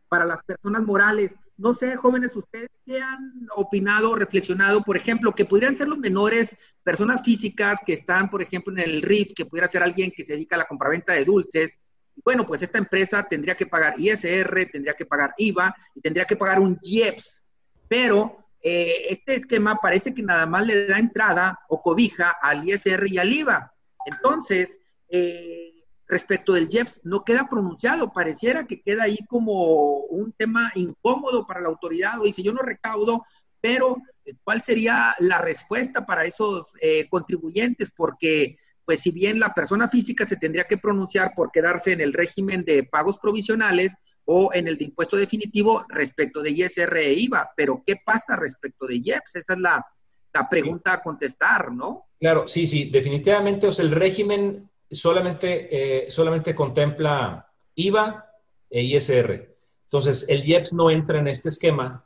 para 0.09 0.25
las 0.25 0.43
personas 0.43 0.83
morales. 0.83 1.31
No 1.57 1.73
sé, 1.73 1.95
jóvenes, 1.95 2.35
ustedes 2.35 2.69
qué 2.85 2.99
han 2.99 3.47
opinado, 3.55 4.15
reflexionado, 4.15 4.83
por 4.83 4.97
ejemplo, 4.97 5.33
que 5.33 5.45
pudieran 5.45 5.77
ser 5.77 5.87
los 5.87 5.99
menores, 5.99 6.49
personas 6.83 7.23
físicas 7.23 7.79
que 7.85 7.93
están, 7.93 8.29
por 8.29 8.41
ejemplo, 8.41 8.73
en 8.73 8.79
el 8.79 9.01
RIF, 9.01 9.33
que 9.35 9.45
pudiera 9.45 9.69
ser 9.69 9.83
alguien 9.83 10.11
que 10.11 10.25
se 10.25 10.33
dedica 10.33 10.55
a 10.55 10.59
la 10.59 10.67
compraventa 10.67 11.13
de 11.13 11.25
dulces. 11.25 11.79
Bueno, 12.23 12.45
pues 12.45 12.61
esta 12.61 12.79
empresa 12.79 13.23
tendría 13.23 13.55
que 13.55 13.67
pagar 13.67 13.95
ISR, 13.97 14.69
tendría 14.71 14.93
que 14.93 15.05
pagar 15.05 15.33
IVA 15.37 15.73
y 15.95 16.01
tendría 16.01 16.25
que 16.25 16.35
pagar 16.35 16.59
un 16.59 16.77
IEPS. 16.81 17.43
Pero 17.87 18.37
eh, 18.61 19.07
este 19.09 19.35
esquema 19.35 19.75
parece 19.75 20.13
que 20.13 20.21
nada 20.21 20.45
más 20.45 20.65
le 20.65 20.87
da 20.87 20.99
entrada 20.99 21.59
o 21.69 21.81
cobija 21.81 22.35
al 22.41 22.67
ISR 22.67 23.07
y 23.07 23.17
al 23.17 23.31
IVA. 23.31 23.71
Entonces, 24.05 24.69
eh, 25.15 25.85
respecto 26.07 26.53
del 26.53 26.69
IEPS 26.71 27.01
no 27.03 27.23
queda 27.23 27.47
pronunciado, 27.47 28.11
pareciera 28.11 28.65
que 28.65 28.81
queda 28.81 29.03
ahí 29.03 29.19
como 29.27 29.97
un 30.09 30.33
tema 30.33 30.71
incómodo 30.73 31.45
para 31.45 31.61
la 31.61 31.69
autoridad, 31.69 32.19
o 32.19 32.23
dice 32.23 32.41
yo 32.41 32.51
no 32.51 32.63
recaudo, 32.63 33.23
pero 33.61 33.97
eh, 34.25 34.33
¿cuál 34.43 34.63
sería 34.63 35.15
la 35.19 35.37
respuesta 35.37 36.03
para 36.07 36.25
esos 36.25 36.67
eh, 36.81 37.07
contribuyentes? 37.09 37.91
Porque, 37.95 38.55
pues 38.85 39.01
si 39.01 39.11
bien 39.11 39.39
la 39.39 39.53
persona 39.53 39.87
física 39.87 40.25
se 40.25 40.37
tendría 40.37 40.63
que 40.63 40.77
pronunciar 40.77 41.33
por 41.35 41.51
quedarse 41.51 41.93
en 41.93 42.01
el 42.01 42.11
régimen 42.11 42.63
de 42.63 42.83
pagos 42.83 43.19
provisionales 43.19 43.93
o 44.25 44.51
en 44.51 44.67
el 44.67 44.77
de 44.79 44.85
impuesto 44.85 45.15
definitivo 45.15 45.85
respecto 45.89 46.41
de 46.41 46.49
ISR 46.49 46.97
e 46.97 47.13
IVA, 47.13 47.51
pero 47.55 47.83
¿qué 47.85 47.97
pasa 48.03 48.35
respecto 48.35 48.87
de 48.87 48.95
IEPS? 48.95 49.35
Esa 49.35 49.53
es 49.53 49.59
la, 49.59 49.85
la 50.33 50.49
pregunta 50.49 50.93
a 50.93 51.03
contestar, 51.03 51.71
¿no? 51.71 52.05
Claro, 52.19 52.47
sí, 52.47 52.65
sí, 52.65 52.89
definitivamente, 52.89 53.67
o 53.67 53.71
sea, 53.71 53.85
el 53.85 53.91
régimen 53.91 54.69
solamente, 54.89 56.05
eh, 56.05 56.11
solamente 56.11 56.55
contempla 56.55 57.47
IVA 57.75 58.25
e 58.69 58.81
ISR. 58.81 59.53
Entonces, 59.85 60.25
el 60.27 60.43
IEPS 60.43 60.73
no 60.73 60.89
entra 60.89 61.19
en 61.19 61.27
este 61.27 61.49
esquema 61.49 62.05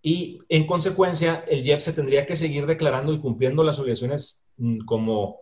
y, 0.00 0.38
en 0.48 0.66
consecuencia, 0.66 1.44
el 1.48 1.66
IEPS 1.66 1.84
se 1.84 1.92
tendría 1.92 2.26
que 2.26 2.36
seguir 2.36 2.66
declarando 2.66 3.12
y 3.12 3.20
cumpliendo 3.20 3.64
las 3.64 3.78
obligaciones 3.78 4.44
mm, 4.56 4.84
como, 4.84 5.40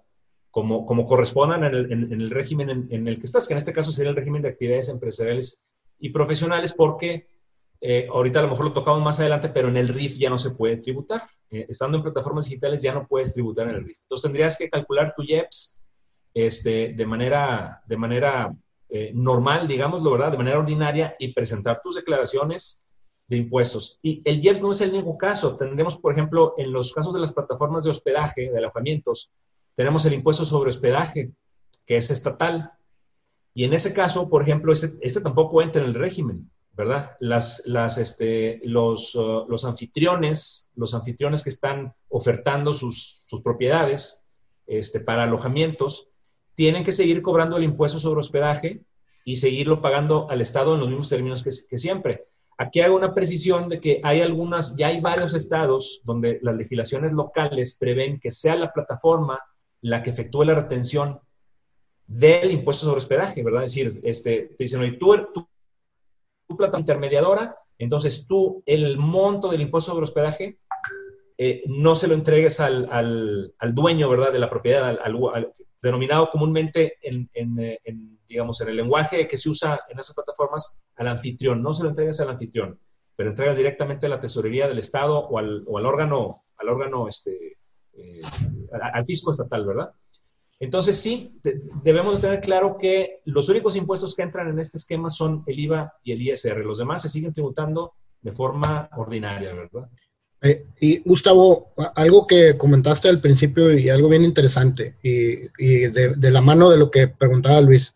como, 0.50 0.86
como 0.86 1.06
correspondan 1.06 1.64
en 1.64 1.74
el, 1.74 1.92
en, 1.92 2.20
el 2.20 2.30
régimen 2.30 2.88
en, 2.90 3.08
el 3.08 3.18
que 3.18 3.26
estás, 3.26 3.46
que 3.46 3.54
en 3.54 3.58
este 3.58 3.72
caso 3.72 3.92
sería 3.92 4.10
el 4.10 4.16
régimen 4.16 4.40
de 4.40 4.48
actividades 4.48 4.88
empresariales 4.88 5.64
y 5.98 6.10
profesionales, 6.10 6.74
porque 6.76 7.26
eh, 7.80 8.06
ahorita 8.10 8.38
a 8.38 8.42
lo 8.42 8.48
mejor 8.48 8.66
lo 8.66 8.72
tocamos 8.72 9.02
más 9.02 9.18
adelante, 9.18 9.48
pero 9.48 9.68
en 9.68 9.76
el 9.76 9.88
RIF 9.88 10.16
ya 10.16 10.30
no 10.30 10.38
se 10.38 10.50
puede 10.50 10.78
tributar. 10.78 11.22
Eh, 11.50 11.66
estando 11.68 11.98
en 11.98 12.04
plataformas 12.04 12.46
digitales 12.46 12.80
ya 12.80 12.94
no 12.94 13.06
puedes 13.06 13.34
tributar 13.34 13.68
en 13.68 13.74
el 13.74 13.84
RIF. 13.84 13.98
Entonces 14.02 14.22
tendrías 14.22 14.56
que 14.56 14.70
calcular 14.70 15.12
tu 15.14 15.22
IEPS 15.22 15.78
este, 16.34 16.94
de 16.94 17.06
manera, 17.06 17.82
de 17.86 17.96
manera 17.96 18.54
eh, 18.88 19.12
normal, 19.14 19.66
digámoslo, 19.68 20.10
¿verdad? 20.10 20.32
De 20.32 20.38
manera 20.38 20.58
ordinaria 20.58 21.14
y 21.18 21.32
presentar 21.32 21.80
tus 21.82 21.96
declaraciones 21.96 22.82
de 23.28 23.38
impuestos. 23.38 23.98
Y 24.02 24.20
el 24.24 24.44
IEPS 24.44 24.60
no 24.60 24.72
es 24.72 24.80
el 24.80 24.90
único 24.90 25.16
caso. 25.16 25.56
Tendremos, 25.56 25.96
por 25.96 26.12
ejemplo, 26.12 26.54
en 26.58 26.72
los 26.72 26.92
casos 26.92 27.14
de 27.14 27.20
las 27.20 27.32
plataformas 27.32 27.84
de 27.84 27.90
hospedaje, 27.90 28.50
de 28.50 28.58
alojamientos, 28.58 29.30
tenemos 29.74 30.04
el 30.04 30.12
impuesto 30.12 30.44
sobre 30.44 30.70
hospedaje, 30.70 31.30
que 31.86 31.96
es 31.96 32.10
estatal. 32.10 32.72
Y 33.54 33.64
en 33.64 33.72
ese 33.72 33.94
caso, 33.94 34.28
por 34.28 34.42
ejemplo, 34.42 34.72
este, 34.72 35.20
tampoco 35.20 35.62
entra 35.62 35.82
en 35.82 35.88
el 35.88 35.94
régimen, 35.94 36.50
¿verdad? 36.72 37.12
Las, 37.20 37.62
las, 37.64 37.98
este, 37.98 38.60
los, 38.64 39.14
uh, 39.14 39.46
los 39.48 39.64
anfitriones, 39.64 40.70
los 40.74 40.94
anfitriones 40.94 41.42
que 41.42 41.50
están 41.50 41.94
ofertando 42.08 42.72
sus, 42.72 43.22
sus 43.26 43.42
propiedades 43.42 44.24
este, 44.66 45.00
para 45.00 45.24
alojamientos, 45.24 46.08
tienen 46.54 46.84
que 46.84 46.92
seguir 46.92 47.22
cobrando 47.22 47.56
el 47.56 47.64
impuesto 47.64 47.98
sobre 47.98 48.20
hospedaje 48.20 48.80
y 49.24 49.36
seguirlo 49.36 49.80
pagando 49.80 50.28
al 50.30 50.40
Estado 50.40 50.74
en 50.74 50.80
los 50.80 50.88
mismos 50.88 51.08
términos 51.08 51.42
que, 51.42 51.78
siempre. 51.78 52.24
Aquí 52.58 52.80
hago 52.80 52.96
una 52.96 53.14
precisión 53.14 53.68
de 53.68 53.80
que 53.80 54.00
hay 54.02 54.20
algunas, 54.20 54.76
ya 54.76 54.88
hay 54.88 55.00
varios 55.00 55.34
estados 55.34 56.00
donde 56.04 56.38
las 56.42 56.54
legislaciones 56.54 57.12
locales 57.12 57.76
prevén 57.78 58.20
que 58.20 58.30
sea 58.30 58.56
la 58.56 58.72
plataforma 58.72 59.40
la 59.80 60.02
que 60.02 60.10
efectúe 60.10 60.44
la 60.44 60.54
retención 60.54 61.18
del 62.06 62.50
impuesto 62.50 62.84
sobre 62.84 62.98
hospedaje, 62.98 63.42
¿verdad? 63.42 63.64
Es 63.64 63.70
decir, 63.70 64.00
este, 64.04 64.54
te 64.56 64.64
dicen, 64.64 64.80
oye, 64.80 64.92
tú, 64.92 65.16
tú, 65.34 65.48
tu 66.46 66.56
plataforma 66.56 66.80
intermediadora, 66.80 67.56
entonces 67.78 68.26
tú 68.28 68.62
el 68.66 68.96
monto 68.96 69.48
del 69.48 69.62
impuesto 69.62 69.90
sobre 69.90 70.04
hospedaje 70.04 70.58
eh, 71.44 71.64
no 71.66 71.96
se 71.96 72.06
lo 72.06 72.14
entregues 72.14 72.60
al, 72.60 72.88
al, 73.58 73.74
dueño, 73.74 74.08
¿verdad?, 74.08 74.32
de 74.32 74.38
la 74.38 74.48
propiedad, 74.48 74.88
al, 74.88 75.52
denominado 75.82 76.30
comúnmente 76.30 76.98
en, 77.02 77.28
eh, 77.58 77.80
en, 77.82 78.16
digamos, 78.28 78.60
en 78.60 78.68
el 78.68 78.76
lenguaje 78.76 79.26
que 79.26 79.36
se 79.36 79.48
usa 79.48 79.80
en 79.88 79.98
esas 79.98 80.14
plataformas, 80.14 80.78
al 80.94 81.08
anfitrión. 81.08 81.60
No 81.60 81.74
se 81.74 81.82
lo 81.82 81.88
entregues 81.88 82.20
al 82.20 82.30
anfitrión, 82.30 82.78
pero 83.16 83.30
entregas 83.30 83.56
directamente 83.56 84.06
a 84.06 84.10
la 84.10 84.20
tesorería 84.20 84.68
del 84.68 84.78
Estado 84.78 85.18
o 85.18 85.36
al, 85.36 85.64
o 85.66 85.78
al 85.78 85.86
órgano, 85.86 86.44
al 86.58 86.68
órgano, 86.68 87.08
este, 87.08 87.56
eh, 87.94 88.22
al 88.80 89.04
fisco 89.04 89.32
estatal, 89.32 89.66
¿verdad? 89.66 89.90
Entonces 90.60 91.02
sí, 91.02 91.40
debemos 91.82 92.20
tener 92.20 92.40
claro 92.40 92.76
que 92.78 93.18
los 93.24 93.48
únicos 93.48 93.74
impuestos 93.74 94.14
que 94.14 94.22
entran 94.22 94.48
en 94.48 94.60
este 94.60 94.78
esquema 94.78 95.10
son 95.10 95.42
el 95.48 95.58
IVA 95.58 95.94
y 96.04 96.12
el 96.12 96.22
ISR. 96.22 96.64
Los 96.64 96.78
demás 96.78 97.02
se 97.02 97.08
siguen 97.08 97.34
tributando 97.34 97.94
de 98.20 98.30
forma 98.30 98.88
ordinaria, 98.96 99.52
¿verdad? 99.54 99.88
Eh, 100.42 100.64
y 100.80 100.98
Gustavo, 101.00 101.72
algo 101.94 102.26
que 102.26 102.56
comentaste 102.58 103.08
al 103.08 103.20
principio 103.20 103.72
y 103.76 103.88
algo 103.88 104.08
bien 104.08 104.24
interesante, 104.24 104.96
y, 105.02 105.46
de, 105.58 106.30
la 106.30 106.40
mano 106.40 106.70
de 106.70 106.76
lo 106.76 106.90
que 106.90 107.08
preguntaba 107.08 107.60
Luis. 107.60 107.94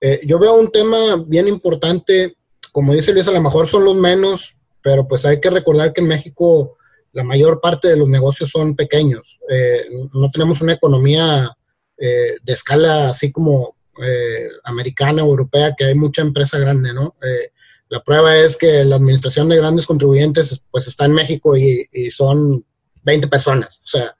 Eh, 0.00 0.20
yo 0.26 0.38
veo 0.38 0.54
un 0.54 0.70
tema 0.70 1.16
bien 1.26 1.46
importante, 1.48 2.36
como 2.72 2.92
dice 2.92 3.12
Luis, 3.12 3.28
a 3.28 3.32
lo 3.32 3.40
mejor 3.40 3.68
son 3.68 3.84
los 3.84 3.96
menos, 3.96 4.54
pero 4.82 5.06
pues 5.06 5.24
hay 5.24 5.40
que 5.40 5.50
recordar 5.50 5.92
que 5.92 6.00
en 6.00 6.08
México 6.08 6.76
la 7.12 7.24
mayor 7.24 7.60
parte 7.60 7.88
de 7.88 7.96
los 7.96 8.08
negocios 8.08 8.50
son 8.50 8.76
pequeños. 8.76 9.38
Eh, 9.48 9.86
no 10.12 10.30
tenemos 10.30 10.60
una 10.60 10.74
economía 10.74 11.56
eh, 11.96 12.36
de 12.42 12.52
escala 12.52 13.08
así 13.08 13.32
como 13.32 13.76
eh, 14.02 14.48
americana 14.64 15.24
o 15.24 15.28
europea, 15.28 15.74
que 15.76 15.86
hay 15.86 15.94
mucha 15.94 16.20
empresa 16.20 16.58
grande, 16.58 16.92
¿no? 16.92 17.14
Eh, 17.22 17.52
la 17.88 18.00
prueba 18.00 18.36
es 18.36 18.56
que 18.56 18.84
la 18.84 18.96
administración 18.96 19.48
de 19.48 19.56
grandes 19.56 19.86
contribuyentes 19.86 20.60
pues 20.70 20.86
está 20.86 21.04
en 21.04 21.12
México 21.12 21.56
y, 21.56 21.86
son 22.10 22.64
20 23.04 23.28
personas, 23.28 23.80
o 23.84 23.88
sea, 23.88 24.16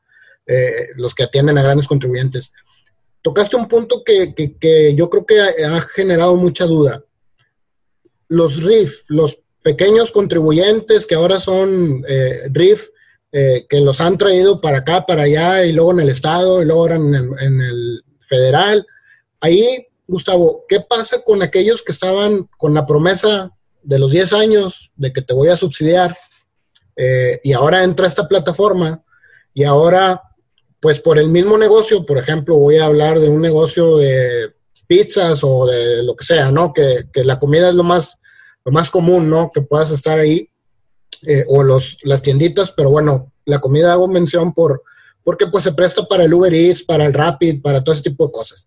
los 0.97 1.15
que 1.15 1.25
atienden 1.25 1.59
a 1.59 1.63
grandes 1.63 1.89
contribuyentes. 1.89 2.53
Tocaste 3.23 3.57
un 3.57 3.69
punto 3.69 4.03
que, 4.05 4.35
que, 4.35 4.95
yo 4.95 5.11
creo 5.11 5.27
que 5.27 5.41
ha, 5.41 5.81
generado 5.95 6.37
mucha 6.37 6.65
duda. 6.65 7.03
Los 8.29 8.57
RIF, 8.63 8.93
los 9.09 9.37
pequeños 9.63 10.13
contribuyentes 10.13 11.07
que 11.07 11.17
ahora 11.17 11.41
son 11.41 12.05
RIF, 12.53 12.81
que 13.33 13.81
los 13.81 14.01
han 14.01 14.17
traído 14.17 14.61
para 14.61 14.79
acá, 14.79 15.05
para 15.05 15.25
allá, 15.25 15.65
y 15.65 15.73
luego 15.73 15.91
en 15.93 16.01
el 16.01 16.11
Estado, 16.11 16.63
y 16.63 16.65
luego 16.65 16.83
ahora 16.83 16.97
en 16.97 17.15
el, 17.15 17.31
en 17.41 17.61
el 17.61 18.05
federal, 18.29 18.87
Ahí, 19.41 19.87
Gustavo, 20.07 20.65
¿qué 20.69 20.81
pasa 20.81 21.23
con 21.25 21.43
aquellos 21.43 21.83
que 21.83 21.93
estaban 21.93 22.49
con 22.57 22.75
la 22.75 22.87
promesa 22.87 23.53
de 23.87 23.99
los 23.99 24.11
10 24.11 24.33
años 24.33 24.91
de 24.97 25.13
que 25.13 25.23
te 25.23 25.33
voy 25.33 25.49
a 25.49 25.57
subsidiar 25.57 26.17
eh, 26.97 27.41
y 27.45 27.53
ahora 27.53 27.85
entra 27.85 28.09
esta 28.09 28.27
plataforma 28.27 29.03
y 29.55 29.65
ahora, 29.65 30.21
pues 30.81 31.01
por 31.01 31.19
el 31.19 31.29
mismo 31.29 31.57
negocio, 31.57 32.05
por 32.05 32.19
ejemplo, 32.19 32.57
voy 32.57 32.79
a 32.79 32.87
hablar 32.87 33.21
de 33.21 33.29
un 33.29 33.41
negocio 33.41 33.97
de 33.99 34.53
pizzas 34.87 35.41
o 35.43 35.67
de 35.67 36.03
lo 36.03 36.17
que 36.17 36.25
sea, 36.25 36.51
¿no? 36.51 36.73
Que, 36.73 37.07
la 37.25 37.39
comida 37.39 37.71
es 37.71 37.75
lo 37.75 37.85
más, 37.85 38.19
lo 38.65 38.73
más 38.73 38.91
común, 38.91 39.31
¿no? 39.31 39.51
Que 39.55 39.63
puedas 39.63 39.91
estar 39.91 40.19
ahí 40.19 40.49
eh, 41.27 41.45
o 41.49 41.63
los, 41.63 41.97
las 42.03 42.23
tienditas, 42.23 42.73
pero 42.77 42.91
bueno, 42.91 43.33
la 43.45 43.61
comida 43.61 43.93
hago 43.93 44.09
mención 44.09 44.53
por, 44.53 44.83
porque 45.25 45.47
pues 45.47 45.65
se 45.65 45.73
presta 45.73 46.05
para 46.05 46.25
el 46.25 46.35
Uber 46.35 46.53
Eats, 46.53 46.83
para 46.83 47.07
el 47.07 47.15
Rapid, 47.15 47.63
para 47.63 47.83
todo 47.83 47.95
ese 47.95 48.11
tipo 48.11 48.27
de 48.27 48.33
cosas. 48.33 48.67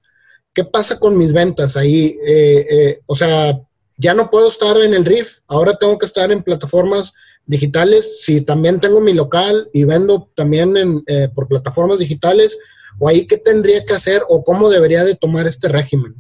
¿qué 0.53 0.65
pasa 0.65 0.99
con 0.99 1.17
mis 1.17 1.31
ventas 1.31 1.75
ahí? 1.77 2.17
Eh, 2.25 2.65
eh, 2.69 2.99
o 3.05 3.15
sea, 3.15 3.57
ya 4.00 4.13
no 4.13 4.29
puedo 4.32 4.50
estar 4.50 4.77
en 4.77 4.94
el 4.94 5.06
RIF, 5.06 5.27
ahora 5.48 5.77
tengo 5.77 5.98
que 5.98 6.06
estar 6.06 6.32
en 6.32 6.41
plataformas 6.41 7.13
digitales. 7.46 8.06
Si 8.22 8.41
también 8.41 8.79
tengo 8.79 9.01
mi 9.01 9.13
local 9.13 9.70
y 9.74 9.84
vendo 9.84 10.29
también 10.36 10.77
en, 10.77 11.03
eh, 11.06 11.29
por 11.34 11.48
plataformas 11.48 12.00
digitales, 12.00 12.58
o 12.98 13.08
ahí 13.08 13.27
qué 13.27 13.38
tendría 13.38 13.86
que 13.86 13.94
hacer 13.94 14.22
o 14.27 14.44
cómo 14.44 14.70
debería 14.70 15.03
de 15.03 15.18
tomar 15.18 15.48
este 15.48 15.68
régimen. 15.68 16.15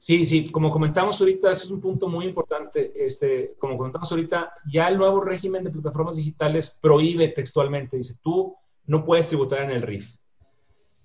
Sí, 0.00 0.26
sí, 0.26 0.50
como 0.50 0.70
comentamos 0.70 1.18
ahorita, 1.18 1.50
ese 1.52 1.64
es 1.64 1.70
un 1.70 1.80
punto 1.80 2.08
muy 2.08 2.26
importante. 2.26 2.92
Este, 2.94 3.54
como 3.58 3.78
comentamos 3.78 4.10
ahorita, 4.10 4.52
ya 4.70 4.88
el 4.88 4.98
nuevo 4.98 5.20
régimen 5.20 5.64
de 5.64 5.70
plataformas 5.70 6.16
digitales 6.16 6.76
prohíbe 6.82 7.28
textualmente, 7.28 7.96
dice, 7.96 8.16
tú 8.22 8.54
no 8.86 9.04
puedes 9.04 9.28
tributar 9.28 9.62
en 9.62 9.70
el 9.70 9.82
RIF 9.82 10.04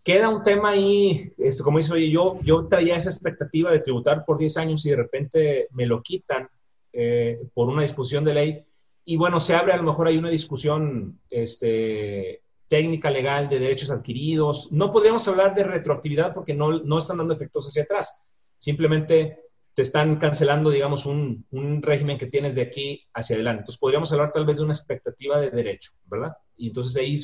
queda 0.10 0.28
un 0.30 0.42
tema 0.42 0.72
ahí, 0.72 1.32
esto, 1.38 1.64
como 1.64 1.78
dice, 1.78 1.94
oye, 1.94 2.10
yo, 2.10 2.40
yo 2.42 2.68
traía 2.68 2.96
esa 2.96 3.12
expectativa 3.12 3.72
de 3.72 3.82
tributar 3.82 4.26
por 4.26 4.40
10 4.40 4.58
años 4.58 4.84
y 4.84 4.90
de 4.90 4.96
repente 4.96 5.68
me 5.70 5.86
lo 5.86 6.02
quitan 6.02 6.50
eh, 6.92 7.38
por 7.54 7.70
una 7.70 7.84
discusión 7.84 8.24
de 8.24 8.34
ley. 8.34 8.64
Y 9.06 9.18
bueno, 9.18 9.40
se 9.40 9.54
abre 9.54 9.72
a 9.72 9.78
lo 9.78 9.84
mejor 9.84 10.08
hay 10.08 10.18
una 10.18 10.32
discusión 10.32 11.20
este, 11.30 12.42
técnica 12.68 13.12
legal 13.12 13.50
de 13.50 13.60
derechos 13.60 13.92
adquiridos. 13.92 14.70
No 14.72 14.90
podríamos 14.90 15.28
hablar 15.28 15.54
de 15.54 15.64
retroactividad 15.64 16.34
porque 16.34 16.56
no, 16.56 16.80
no 16.80 16.98
están 16.98 17.18
dando 17.18 17.36
efectos 17.36 17.68
hacia 17.68 17.84
atrás. 17.84 18.12
Simplemente 18.58 19.42
te 19.76 19.84
están 19.84 20.16
cancelando, 20.16 20.72
digamos, 20.72 21.06
un, 21.06 21.46
un, 21.52 21.84
régimen 21.84 22.18
que 22.18 22.26
tienes 22.26 22.56
de 22.56 22.64
aquí 22.64 23.06
hacia 23.14 23.36
adelante. 23.36 23.60
Entonces 23.60 23.80
podríamos 23.80 24.12
hablar 24.12 24.32
tal 24.32 24.48
vez 24.48 24.58
de 24.58 24.64
una 24.64 24.74
expectativa 24.74 25.40
de 25.40 25.52
derecho, 25.52 25.92
¿verdad? 26.08 26.34
Y 26.58 26.70
entonces 26.70 27.00
ahí 27.00 27.22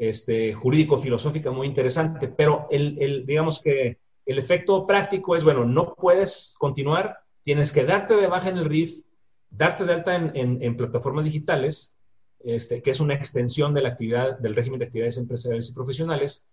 este, 0.00 0.54
jurídico-filosófica 0.54 1.50
muy 1.50 1.66
interesante, 1.66 2.26
pero 2.28 2.66
el, 2.70 3.26
digamos 3.26 3.60
que 3.62 3.98
el 4.24 4.38
efecto 4.38 4.86
práctico 4.86 5.36
es, 5.36 5.44
bueno, 5.44 5.66
no 5.66 5.94
puedes 5.94 6.54
continuar, 6.58 7.18
tienes 7.42 7.70
que 7.70 7.84
darte 7.84 8.14
de 8.14 8.26
baja 8.26 8.48
en 8.48 8.56
el 8.56 8.64
RIF, 8.64 9.04
darte 9.50 9.84
de 9.84 9.92
alta 9.92 10.16
en, 10.16 10.76
plataformas 10.78 11.26
digitales, 11.26 11.94
este, 12.42 12.80
que 12.80 12.92
es 12.92 13.00
una 13.00 13.12
extensión 13.12 13.74
de 13.74 13.82
la 13.82 13.90
actividad, 13.90 14.38
del 14.38 14.56
régimen 14.56 14.78
de 14.78 14.86
actividades 14.86 15.18
empresariales 15.18 15.68
y 15.68 15.74
profesionales, 15.74 16.46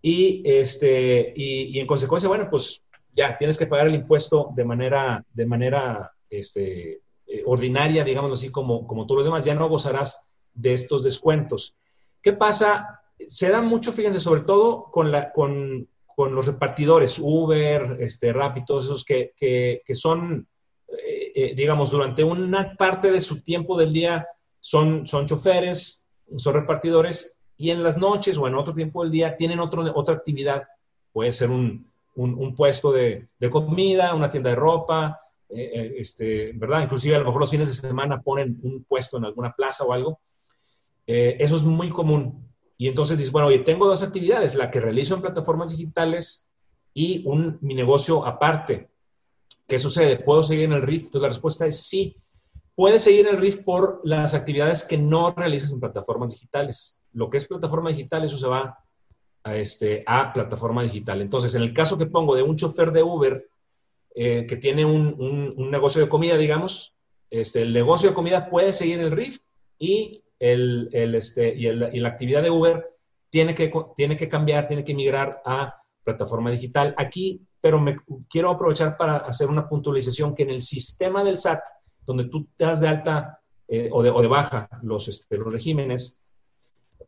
y, 0.00 0.42
este, 0.44 1.32
y, 1.34 1.80
en 1.80 1.88
consecuencia, 1.88 2.28
bueno, 2.28 2.46
pues 2.48 2.82
ya 3.16 3.36
tienes 3.36 3.58
que 3.58 3.66
pagar 3.66 3.88
el 3.88 3.96
impuesto 3.96 4.50
de 4.54 4.64
manera, 4.64 5.24
de 5.32 5.46
manera 5.46 6.12
este, 6.30 7.00
eh, 7.26 7.42
ordinaria, 7.46 8.04
digamos 8.04 8.38
así, 8.38 8.50
como, 8.50 8.86
como 8.86 9.06
todos 9.06 9.18
los 9.18 9.26
demás, 9.26 9.44
ya 9.44 9.56
no 9.56 9.68
gozarás 9.68 10.16
de 10.54 10.72
estos 10.74 11.02
descuentos. 11.02 11.74
¿Qué 12.26 12.32
pasa? 12.32 13.02
Se 13.28 13.48
da 13.50 13.60
mucho, 13.60 13.92
fíjense, 13.92 14.18
sobre 14.18 14.40
todo 14.40 14.90
con, 14.90 15.12
la, 15.12 15.30
con, 15.30 15.86
los 16.18 16.44
repartidores, 16.44 17.20
Uber, 17.20 17.98
este, 18.00 18.32
Rappi, 18.32 18.64
todos 18.64 18.86
esos 18.86 19.04
que, 19.04 19.80
son, 19.92 20.44
eh, 20.88 21.32
eh, 21.36 21.54
digamos, 21.54 21.92
durante 21.92 22.24
una 22.24 22.74
parte 22.74 23.12
de 23.12 23.20
su 23.20 23.44
tiempo 23.44 23.78
del 23.78 23.92
día 23.92 24.26
son, 24.58 25.06
son 25.06 25.28
choferes, 25.28 26.04
son 26.36 26.54
repartidores, 26.54 27.38
y 27.56 27.70
en 27.70 27.84
las 27.84 27.96
noches 27.96 28.36
o 28.38 28.48
en 28.48 28.56
otro 28.56 28.74
tiempo 28.74 29.04
del 29.04 29.12
día 29.12 29.36
tienen 29.36 29.60
otro, 29.60 29.84
otra 29.94 30.16
actividad. 30.16 30.64
Puede 31.12 31.30
ser 31.30 31.48
un, 31.48 31.86
puesto 32.56 32.90
de, 32.90 33.28
comida, 33.52 34.16
una 34.16 34.28
tienda 34.28 34.50
de 34.50 34.56
ropa, 34.56 35.20
eh, 35.48 35.94
este, 35.98 36.50
¿verdad? 36.54 36.82
Inclusive 36.82 37.14
a 37.14 37.20
lo 37.20 37.26
mejor 37.26 37.42
los 37.42 37.50
fines 37.52 37.68
de 37.68 37.88
semana 37.88 38.20
ponen 38.20 38.58
un 38.64 38.82
puesto 38.82 39.16
en 39.16 39.26
alguna 39.26 39.52
plaza 39.52 39.84
o 39.84 39.92
algo. 39.92 40.18
Eh, 41.06 41.36
eso 41.38 41.56
es 41.56 41.62
muy 41.62 41.88
común. 41.90 42.46
Y 42.78 42.88
entonces 42.88 43.18
dices, 43.18 43.32
bueno, 43.32 43.48
oye, 43.48 43.60
tengo 43.60 43.86
dos 43.86 44.02
actividades, 44.02 44.54
la 44.54 44.70
que 44.70 44.80
realizo 44.80 45.14
en 45.14 45.22
plataformas 45.22 45.70
digitales 45.70 46.48
y 46.92 47.26
un, 47.26 47.58
mi 47.60 47.74
negocio 47.74 48.26
aparte. 48.26 48.88
¿Qué 49.68 49.78
sucede? 49.78 50.18
¿Puedo 50.18 50.42
seguir 50.42 50.64
en 50.64 50.72
el 50.72 50.82
RIF? 50.82 51.04
Entonces 51.04 51.22
la 51.22 51.28
respuesta 51.28 51.66
es 51.66 51.88
sí. 51.88 52.16
Puedes 52.74 53.04
seguir 53.04 53.26
en 53.26 53.34
el 53.34 53.40
RIF 53.40 53.64
por 53.64 54.00
las 54.04 54.34
actividades 54.34 54.84
que 54.84 54.98
no 54.98 55.32
realizas 55.32 55.72
en 55.72 55.80
plataformas 55.80 56.32
digitales. 56.32 56.98
Lo 57.12 57.30
que 57.30 57.38
es 57.38 57.46
plataforma 57.46 57.90
digital, 57.90 58.24
eso 58.24 58.36
se 58.36 58.46
va 58.46 58.78
a, 59.42 59.56
este, 59.56 60.04
a 60.06 60.32
plataforma 60.32 60.82
digital. 60.82 61.22
Entonces, 61.22 61.54
en 61.54 61.62
el 61.62 61.72
caso 61.72 61.96
que 61.96 62.06
pongo 62.06 62.34
de 62.34 62.42
un 62.42 62.56
chofer 62.56 62.92
de 62.92 63.02
Uber 63.02 63.46
eh, 64.14 64.46
que 64.46 64.56
tiene 64.56 64.84
un, 64.84 65.54
un, 65.56 65.70
negocio 65.70 66.00
de 66.00 66.08
comida, 66.08 66.36
digamos, 66.36 66.94
este, 67.30 67.62
el 67.62 67.72
negocio 67.72 68.08
de 68.08 68.14
comida 68.14 68.48
puede 68.48 68.72
seguir 68.72 68.98
en 68.98 69.04
el 69.06 69.12
RIF 69.12 69.38
y 69.78 70.22
el, 70.38 70.88
el, 70.92 71.14
este, 71.14 71.54
y, 71.54 71.66
el, 71.66 71.90
y, 71.92 71.98
la 71.98 72.08
actividad 72.08 72.42
de 72.42 72.50
Uber 72.50 72.84
tiene 73.30 73.54
que, 73.54 73.72
tiene 73.94 74.16
que 74.16 74.28
cambiar, 74.28 74.66
tiene 74.66 74.84
que 74.84 74.94
migrar 74.94 75.40
a 75.44 75.74
plataforma 76.04 76.50
digital. 76.50 76.94
Aquí, 76.96 77.40
pero 77.60 77.80
me 77.80 77.96
quiero 78.28 78.50
aprovechar 78.50 78.96
para 78.96 79.16
hacer 79.18 79.48
una 79.48 79.68
puntualización 79.68 80.34
que 80.34 80.44
en 80.44 80.50
el 80.50 80.62
sistema 80.62 81.24
del 81.24 81.38
SAT, 81.38 81.60
donde 82.06 82.26
tú 82.26 82.46
te 82.56 82.64
das 82.64 82.80
de 82.80 82.88
alta 82.88 83.40
eh, 83.68 83.88
o, 83.92 84.02
de, 84.02 84.10
o, 84.10 84.22
de, 84.22 84.28
baja 84.28 84.68
los, 84.82 85.08
este, 85.08 85.36
los 85.36 85.52
regímenes, 85.52 86.20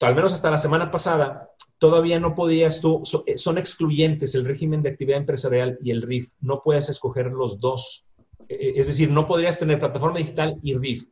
al 0.01 0.15
menos 0.15 0.33
hasta 0.33 0.51
la 0.51 0.59
semana 0.59 0.91
pasada, 0.91 1.49
todavía 1.79 2.19
no 2.19 2.35
podías 2.35 2.81
tú, 2.81 3.03
eh, 3.27 3.39
son 3.39 3.59
excluyentes 3.59 4.35
el 4.35 4.45
régimen 4.45 4.83
de 4.83 4.91
actividad 4.91 5.19
empresarial 5.19 5.79
y 5.83 5.91
el 5.91 6.03
RIF, 6.03 6.31
no 6.41 6.63
puedes 6.63 6.89
escoger 6.89 7.27
los 7.27 7.61
dos. 7.61 8.05
Eh, 8.49 8.75
es 8.77 8.87
decir, 8.87 9.11
no 9.11 9.27
podrías 9.27 9.59
tener 9.59 9.79
plataforma 9.79 10.19
digital 10.19 10.59
y 10.63 10.77
RIF. 10.77 11.05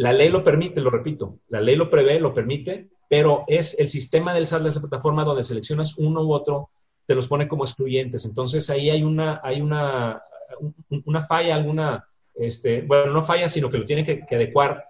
La 0.00 0.14
ley 0.14 0.30
lo 0.30 0.42
permite, 0.42 0.80
lo 0.80 0.88
repito, 0.88 1.40
la 1.50 1.60
ley 1.60 1.76
lo 1.76 1.90
prevé, 1.90 2.18
lo 2.20 2.32
permite, 2.32 2.88
pero 3.06 3.44
es 3.46 3.76
el 3.78 3.90
sistema 3.90 4.32
del 4.32 4.46
SAT 4.46 4.64
esa 4.64 4.80
plataforma 4.80 5.24
donde 5.24 5.42
seleccionas 5.42 5.94
uno 5.98 6.22
u 6.22 6.32
otro, 6.32 6.70
te 7.04 7.14
los 7.14 7.28
pone 7.28 7.46
como 7.46 7.66
excluyentes. 7.66 8.24
Entonces 8.24 8.70
ahí 8.70 8.88
hay 8.88 9.02
una, 9.02 9.42
hay 9.44 9.60
una, 9.60 10.22
una 11.04 11.26
falla, 11.26 11.54
alguna, 11.54 12.02
este, 12.34 12.80
bueno, 12.80 13.12
no 13.12 13.26
falla, 13.26 13.50
sino 13.50 13.68
que 13.68 13.76
lo 13.76 13.84
tiene 13.84 14.06
que, 14.06 14.34
adecuar 14.34 14.84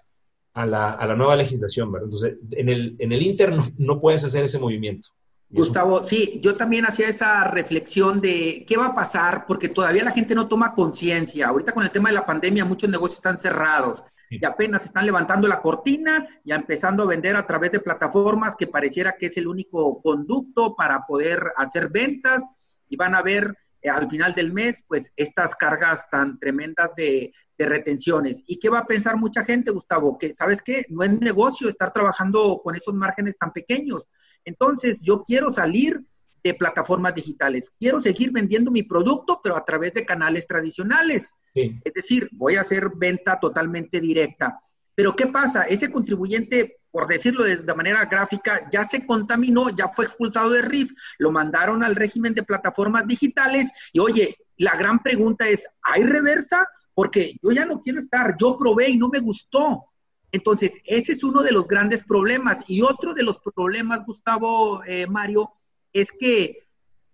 a 0.55 0.65
la, 0.65 0.93
a 0.93 1.05
la, 1.09 1.17
nueva 1.17 1.35
legislación, 1.35 1.91
¿verdad? 1.91 2.07
Entonces, 2.07 2.39
en 2.53 2.69
el, 2.69 2.95
en 3.01 3.11
el 3.11 3.21
Inter 3.21 3.53
no, 3.79 4.01
puedes 4.01 4.23
hacer 4.23 4.45
ese 4.45 4.61
movimiento. 4.61 5.09
Gustavo, 5.49 6.05
sí, 6.05 6.39
yo 6.41 6.55
también 6.55 6.85
hacía 6.85 7.09
esa 7.09 7.49
reflexión 7.49 8.21
de 8.21 8.65
qué 8.65 8.77
va 8.77 8.87
a 8.87 8.95
pasar, 8.95 9.45
porque 9.49 9.71
todavía 9.71 10.05
la 10.05 10.13
gente 10.13 10.37
no 10.37 10.47
toma 10.47 10.73
conciencia. 10.73 11.49
Ahorita 11.49 11.73
con 11.73 11.83
el 11.83 11.91
tema 11.91 12.11
de 12.11 12.15
la 12.15 12.27
pandemia 12.27 12.65
muchos 12.65 12.89
negocios 12.89 13.19
están 13.19 13.41
cerrados 13.41 14.05
y 14.31 14.45
apenas 14.47 14.85
están 14.85 15.05
levantando 15.05 15.49
la 15.49 15.61
cortina, 15.61 16.29
y 16.45 16.53
empezando 16.53 17.03
a 17.03 17.07
vender 17.07 17.35
a 17.35 17.47
través 17.47 17.73
de 17.73 17.81
plataformas 17.81 18.55
que 18.57 18.69
pareciera 18.69 19.17
que 19.19 19.27
es 19.27 19.37
el 19.37 19.49
único 19.49 20.01
conducto 20.01 20.77
para 20.77 21.05
poder 21.05 21.53
hacer 21.57 21.89
ventas 21.89 22.43
y 22.89 22.97
van 22.97 23.17
a 23.17 23.23
ver 23.23 23.53
eh, 23.83 23.91
al 23.91 24.09
final 24.09 24.33
del 24.35 24.53
mes, 24.53 24.77
pues 24.87 25.11
estas 25.17 25.55
cargas 25.57 26.09
tan 26.11 26.39
tremendas 26.39 26.91
de, 26.97 27.33
de, 27.59 27.67
retenciones. 27.67 28.41
¿Y 28.47 28.61
qué 28.61 28.69
va 28.69 28.81
a 28.81 28.87
pensar 28.87 29.17
mucha 29.17 29.45
gente, 29.45 29.73
Gustavo? 29.73 30.17
Que, 30.17 30.35
¿sabes 30.35 30.63
qué? 30.63 30.87
No 30.91 31.03
es 31.03 31.11
negocio 31.19 31.69
estar 31.69 31.93
trabajando 31.93 32.61
con 32.63 32.77
esos 32.77 32.95
márgenes 32.95 33.37
tan 33.37 33.53
pequeños. 33.53 34.09
Entonces, 34.45 35.01
yo 35.01 35.25
quiero 35.25 35.51
salir 35.51 36.01
de 36.45 36.55
plataformas 36.55 37.15
digitales. 37.15 37.71
Quiero 37.79 38.01
seguir 38.01 38.31
vendiendo 38.33 38.71
mi 38.71 38.83
producto, 38.83 39.41
pero 39.43 39.57
a 39.57 39.65
través 39.65 39.93
de 39.95 40.07
canales 40.07 40.47
tradicionales. 40.47 41.29
Es 41.55 41.93
decir, 41.95 42.29
voy 42.33 42.57
a 42.57 42.63
hacer 42.63 42.91
venta 42.97 43.39
totalmente 43.41 44.01
directa. 44.01 44.59
Pero 44.95 45.17
¿qué 45.17 45.27
pasa? 45.27 45.63
Ese 45.63 45.91
contribuyente 45.91 46.81
por 46.91 47.07
decirlo 47.07 47.45
de, 47.45 47.75
manera 47.75 48.05
gráfica, 48.07 48.69
ya 48.73 48.89
se 48.89 49.07
contaminó, 49.07 49.71
ya 49.71 49.89
fue 49.89 50.07
expulsado 50.07 50.51
de 50.51 50.63
RIF, 50.63 50.91
lo 51.19 51.31
mandaron 51.31 51.83
al 51.83 51.95
régimen 51.95 52.35
de 52.35 52.43
plataformas 52.43 53.07
digitales 53.07 53.71
y 53.93 54.01
oye, 54.01 54.37
la 54.57 54.77
gran 54.77 54.99
pregunta 55.01 55.49
es, 55.49 55.61
¿hay 55.83 56.03
reversa? 56.03 56.67
Porque 56.95 57.37
yo 57.43 57.53
ya 57.53 57.65
no 57.65 57.81
quiero 57.81 58.01
estar, 58.01 58.37
yo 58.39 58.59
probé 58.59 58.91
y 58.91 58.99
no 58.99 59.09
me 59.09 59.21
gustó. 59.21 59.85
Entonces, 60.33 60.73
ese 60.85 61.13
es 61.13 61.25
uno 61.25 61.43
de 61.43 61.53
los 61.53 61.67
grandes 61.67 62.05
problemas. 62.05 62.59
Y 62.69 62.83
otro 62.83 63.15
de 63.15 63.23
los 63.23 63.39
problemas, 63.39 64.05
Gustavo, 64.05 64.85
eh, 64.85 65.07
Mario, 65.07 65.51
es 65.93 66.09
que, 66.19 66.59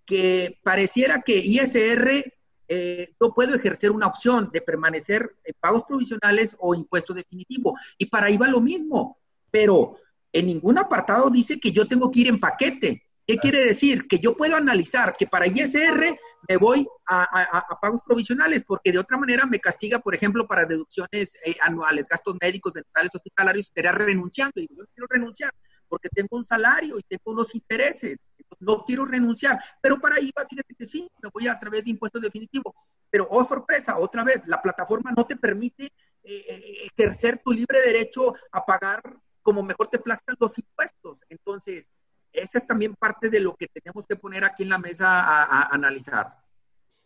que 0.05 0.59
pareciera 0.63 1.23
que 1.23 1.39
ISR 1.39 2.25
eh, 2.69 3.15
yo 3.21 3.33
puedo 3.33 3.55
ejercer 3.55 3.91
una 3.91 4.07
opción 4.07 4.51
de 4.53 4.61
permanecer 4.61 5.31
en 5.45 5.55
pagos 5.61 5.85
provisionales 5.87 6.57
o 6.59 6.75
impuesto 6.75 7.15
definitivo. 7.15 7.77
Y 7.99 8.07
para 8.07 8.27
ahí 8.27 8.37
va 8.37 8.49
lo 8.49 8.61
mismo, 8.61 9.19
pero 9.51 9.97
en 10.33 10.47
ningún 10.47 10.79
apartado 10.79 11.31
dice 11.31 11.59
que 11.61 11.73
yo 11.73 11.87
tengo 11.87 12.11
que 12.11 12.21
ir 12.21 12.29
en 12.29 12.41
paquete. 12.41 13.03
¿Qué 13.27 13.39
quiere 13.39 13.65
decir? 13.65 14.07
Que 14.09 14.19
yo 14.19 14.37
puedo 14.37 14.55
analizar 14.55 15.15
que 15.19 15.27
para 15.27 15.49
ISR 15.49 16.19
me 16.49 16.57
voy 16.59 16.87
a, 17.09 17.65
pagos 17.81 18.01
provisionales, 18.07 18.63
porque 18.65 18.93
de 18.93 18.99
otra 18.99 19.17
manera 19.17 19.47
me 19.47 19.59
castiga, 19.59 19.99
por 19.99 20.15
ejemplo, 20.15 20.47
para 20.47 20.65
deducciones 20.65 21.35
eh, 21.45 21.57
anuales, 21.61 22.07
gastos 22.09 22.37
médicos, 22.41 22.73
dentales, 22.73 23.13
hospitalarios, 23.15 23.67
estaría 23.67 23.93
renunciando. 23.93 24.61
Y 24.61 24.69
yo 24.69 24.85
quiero 24.95 25.09
renunciar 25.11 25.53
porque 25.89 26.09
tengo 26.09 26.37
un 26.37 26.47
salario 26.47 26.99
y 26.99 27.03
tengo 27.03 27.33
unos 27.33 27.55
intereses. 27.55 28.19
No 28.61 28.85
quiero 28.85 29.05
renunciar. 29.05 29.59
Pero 29.81 30.01
para 30.01 30.21
IVA, 30.21 30.47
fíjate 30.49 30.75
que 30.75 30.87
sí, 30.87 31.09
me 31.23 31.31
voy 31.33 31.49
a 31.49 31.59
través 31.59 31.85
de 31.85 31.91
impuestos 31.91 32.23
definitivos. 32.23 32.75
Pero, 33.11 33.27
oh 33.31 33.45
sorpresa, 33.47 33.99
otra 33.99 34.25
vez, 34.25 34.43
la 34.47 34.61
plataforma 34.61 35.13
no 35.17 35.25
te 35.25 35.37
permite 35.37 35.85
eh, 35.85 35.93
eh, 36.25 36.89
ejercer 36.93 37.41
tu 37.45 37.53
libre 37.53 37.81
derecho 37.81 38.35
a 38.51 38.65
pagar 38.65 39.03
como 39.43 39.63
mejor 39.63 39.89
te 39.89 40.01
plazcan 40.01 40.37
los 40.41 40.59
impuestos. 40.59 41.21
Entonces, 41.29 41.89
esa 42.33 42.59
es 42.59 42.67
también 42.67 42.95
parte 42.97 43.31
de 43.31 43.41
lo 43.41 43.55
que 43.55 43.69
tenemos 43.69 44.05
que 44.07 44.17
poner 44.17 44.45
aquí 44.45 44.65
en 44.65 44.71
la 44.71 44.79
mesa 44.79 45.07
a, 45.07 45.69
analizar. 45.73 46.35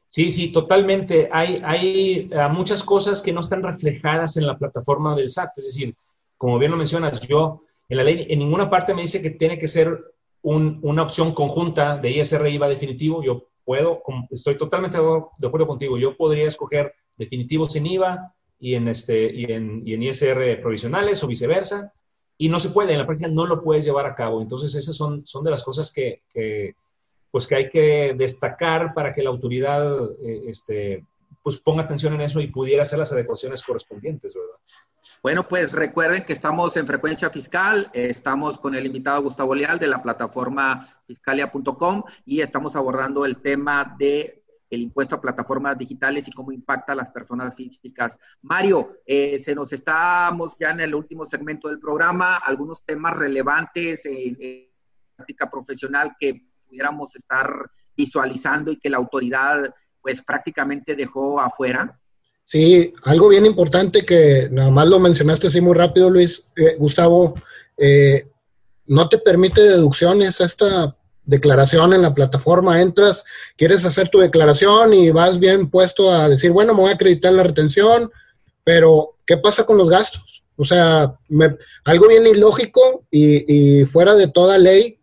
Sí, 0.08 0.30
sí, 0.30 0.50
totalmente. 0.50 1.28
Hay, 1.30 1.60
hay 1.64 2.30
eh, 2.32 2.48
muchas 2.50 2.82
cosas 2.82 3.22
que 3.22 3.32
no 3.32 3.40
están 3.40 3.62
reflejadas 3.62 4.36
en 4.36 4.46
la 4.46 4.58
plataforma 4.58 5.14
del 5.14 5.28
SAT. 5.28 5.50
Es 5.58 5.66
decir, 5.66 5.94
como 6.36 6.58
bien 6.58 6.70
lo 6.70 6.78
mencionas, 6.78 7.20
yo 7.28 7.62
en 7.88 7.96
la 7.98 8.04
ley, 8.04 8.26
en 8.28 8.38
ninguna 8.38 8.70
parte 8.70 8.94
me 8.94 9.02
dice 9.02 9.20
que 9.20 9.30
tiene 9.30 9.58
que 9.58 9.68
ser 9.68 10.02
una 10.42 11.02
opción 11.02 11.34
conjunta 11.34 11.96
de 11.98 12.10
ISR 12.10 12.48
IVA 12.48 12.68
definitivo. 12.68 13.22
Yo 13.22 13.44
puedo, 13.64 14.02
estoy 14.30 14.56
totalmente 14.56 14.98
de 14.98 15.46
acuerdo 15.46 15.66
contigo, 15.66 15.98
yo 15.98 16.16
podría 16.16 16.46
escoger 16.46 16.92
definitivos 17.16 17.76
en 17.76 17.86
IVA 17.86 18.34
y 18.58 18.74
en, 18.74 18.88
este, 18.88 19.32
y 19.32 19.44
en, 19.44 20.02
ISR 20.02 20.60
provisionales 20.60 21.22
o 21.22 21.26
viceversa. 21.26 21.92
Y 22.36 22.48
no 22.48 22.58
se 22.58 22.70
puede, 22.70 22.92
en 22.92 22.98
la 22.98 23.06
práctica 23.06 23.28
no 23.28 23.46
lo 23.46 23.62
puedes 23.62 23.84
llevar 23.84 24.06
a 24.06 24.14
cabo. 24.14 24.40
Entonces, 24.40 24.74
esas 24.74 24.96
son, 24.96 25.26
son 25.26 25.44
de 25.44 25.50
las 25.50 25.62
cosas 25.62 25.92
que, 25.92 26.22
pues 27.30 27.46
que 27.46 27.54
hay 27.54 27.70
que 27.70 28.14
destacar 28.16 28.94
para 28.94 29.12
que 29.12 29.22
la 29.22 29.28
autoridad 29.28 30.10
eh, 30.24 30.44
este, 30.48 31.04
pues 31.42 31.58
ponga 31.58 31.82
atención 31.82 32.14
en 32.14 32.22
eso 32.22 32.40
y 32.40 32.50
pudiera 32.50 32.82
hacer 32.82 32.98
las 32.98 33.12
adecuaciones 33.12 33.62
correspondientes, 33.62 34.34
¿verdad? 34.34 34.56
Bueno, 35.22 35.46
pues 35.46 35.70
recuerden 35.72 36.24
que 36.24 36.32
estamos 36.32 36.74
en 36.78 36.86
frecuencia 36.86 37.28
fiscal, 37.28 37.90
estamos 37.92 38.58
con 38.58 38.74
el 38.74 38.86
invitado 38.86 39.22
Gustavo 39.22 39.54
Leal 39.54 39.78
de 39.78 39.86
la 39.86 40.02
plataforma 40.02 40.88
fiscalia.com 41.06 42.04
y 42.24 42.40
estamos 42.40 42.74
abordando 42.74 43.26
el 43.26 43.42
tema 43.42 43.94
de 43.98 44.42
el 44.70 44.80
impuesto 44.80 45.16
a 45.16 45.20
plataformas 45.20 45.76
digitales 45.76 46.26
y 46.26 46.32
cómo 46.32 46.52
impacta 46.52 46.94
a 46.94 46.96
las 46.96 47.10
personas 47.10 47.54
físicas. 47.54 48.16
Mario, 48.40 48.96
eh, 49.04 49.42
se 49.44 49.54
nos 49.54 49.70
estamos 49.74 50.56
ya 50.58 50.70
en 50.70 50.80
el 50.80 50.94
último 50.94 51.26
segmento 51.26 51.68
del 51.68 51.80
programa, 51.80 52.36
algunos 52.38 52.82
temas 52.86 53.14
relevantes 53.14 54.00
en, 54.06 54.36
en 54.40 54.68
práctica 55.16 55.50
profesional 55.50 56.16
que 56.18 56.46
pudiéramos 56.66 57.14
estar 57.14 57.70
visualizando 57.94 58.72
y 58.72 58.78
que 58.78 58.88
la 58.88 58.96
autoridad 58.96 59.74
pues 60.00 60.22
prácticamente 60.22 60.96
dejó 60.96 61.38
afuera. 61.38 61.99
Sí, 62.50 62.92
algo 63.04 63.28
bien 63.28 63.46
importante 63.46 64.04
que 64.04 64.48
nada 64.50 64.70
más 64.70 64.88
lo 64.88 64.98
mencionaste 64.98 65.46
así 65.46 65.60
muy 65.60 65.74
rápido, 65.74 66.10
Luis, 66.10 66.42
eh, 66.56 66.74
Gustavo, 66.78 67.34
eh, 67.78 68.26
no 68.86 69.08
te 69.08 69.18
permite 69.18 69.62
deducciones 69.62 70.40
esta 70.40 70.96
declaración 71.24 71.92
en 71.92 72.02
la 72.02 72.12
plataforma, 72.12 72.80
entras, 72.80 73.22
quieres 73.56 73.84
hacer 73.84 74.08
tu 74.08 74.18
declaración 74.18 74.92
y 74.94 75.12
vas 75.12 75.38
bien 75.38 75.70
puesto 75.70 76.10
a 76.10 76.28
decir, 76.28 76.50
bueno, 76.50 76.74
me 76.74 76.80
voy 76.80 76.90
a 76.90 76.94
acreditar 76.94 77.32
la 77.32 77.44
retención, 77.44 78.10
pero 78.64 79.10
¿qué 79.24 79.36
pasa 79.36 79.64
con 79.64 79.78
los 79.78 79.88
gastos? 79.88 80.42
O 80.56 80.64
sea, 80.64 81.14
algo 81.84 82.08
bien 82.08 82.26
ilógico 82.26 83.04
y, 83.12 83.80
y 83.80 83.84
fuera 83.84 84.16
de 84.16 84.26
toda 84.26 84.58
ley, 84.58 84.98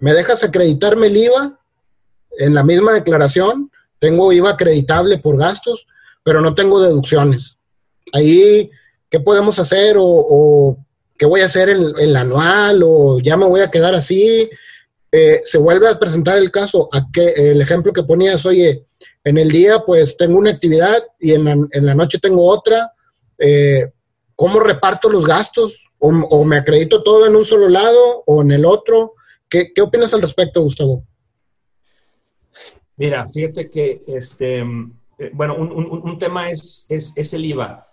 me 0.00 0.12
dejas 0.12 0.44
acreditarme 0.44 1.06
el 1.06 1.16
IVA 1.16 1.58
en 2.38 2.52
la 2.52 2.62
misma 2.62 2.92
declaración, 2.92 3.70
tengo 3.98 4.34
IVA 4.34 4.50
acreditable 4.50 5.16
por 5.16 5.38
gastos, 5.38 5.86
pero 6.22 6.40
no 6.40 6.54
tengo 6.54 6.80
deducciones. 6.80 7.56
Ahí, 8.12 8.70
¿qué 9.10 9.20
podemos 9.20 9.58
hacer? 9.58 9.96
O, 9.98 10.76
qué 11.18 11.26
voy 11.26 11.40
a 11.40 11.46
hacer 11.46 11.68
en, 11.68 11.92
el 11.98 12.16
anual, 12.16 12.82
o 12.84 13.18
ya 13.20 13.36
me 13.36 13.46
voy 13.46 13.60
a 13.60 13.70
quedar 13.70 13.94
así. 13.94 14.48
Eh, 15.12 15.40
se 15.44 15.58
vuelve 15.58 15.88
a 15.88 15.98
presentar 15.98 16.38
el 16.38 16.50
caso, 16.50 16.88
a 16.92 17.06
que 17.12 17.32
el 17.50 17.60
ejemplo 17.60 17.92
que 17.92 18.04
ponías, 18.04 18.44
oye, 18.46 18.84
en 19.24 19.38
el 19.38 19.50
día 19.50 19.80
pues 19.84 20.16
tengo 20.16 20.38
una 20.38 20.52
actividad 20.52 21.02
y 21.18 21.32
en 21.32 21.44
la, 21.44 21.52
en 21.52 21.86
la 21.86 21.94
noche 21.94 22.18
tengo 22.22 22.46
otra, 22.46 22.92
eh, 23.38 23.90
¿cómo 24.36 24.60
reparto 24.60 25.08
los 25.08 25.26
gastos? 25.26 25.74
O, 25.98 26.44
me 26.44 26.56
acredito 26.56 27.02
todo 27.02 27.26
en 27.26 27.36
un 27.36 27.44
solo 27.44 27.68
lado 27.68 28.22
o 28.24 28.40
en 28.40 28.52
el 28.52 28.64
otro? 28.64 29.12
¿Qué, 29.50 29.72
qué 29.74 29.82
opinas 29.82 30.14
al 30.14 30.22
respecto, 30.22 30.62
Gustavo? 30.62 31.04
Mira, 32.96 33.28
fíjate 33.28 33.68
que 33.68 34.02
este, 34.06 34.62
eh, 35.20 35.30
bueno, 35.34 35.54
un, 35.54 36.18
tema 36.18 36.50
es, 36.50 36.86
es, 36.88 37.32
el 37.34 37.44
IVA. 37.44 37.86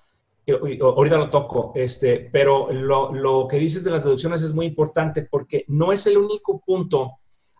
Ahorita 0.81 1.17
lo 1.17 1.29
toco, 1.29 1.73
este, 1.75 2.29
pero 2.31 2.71
lo, 2.71 3.47
que 3.49 3.57
dices 3.57 3.83
de 3.83 3.91
las 3.91 4.05
deducciones 4.05 4.41
es 4.41 4.53
muy 4.53 4.65
importante 4.65 5.27
porque 5.29 5.65
no 5.67 5.91
es 5.91 6.07
el 6.07 6.17
único 6.17 6.61
punto. 6.65 7.11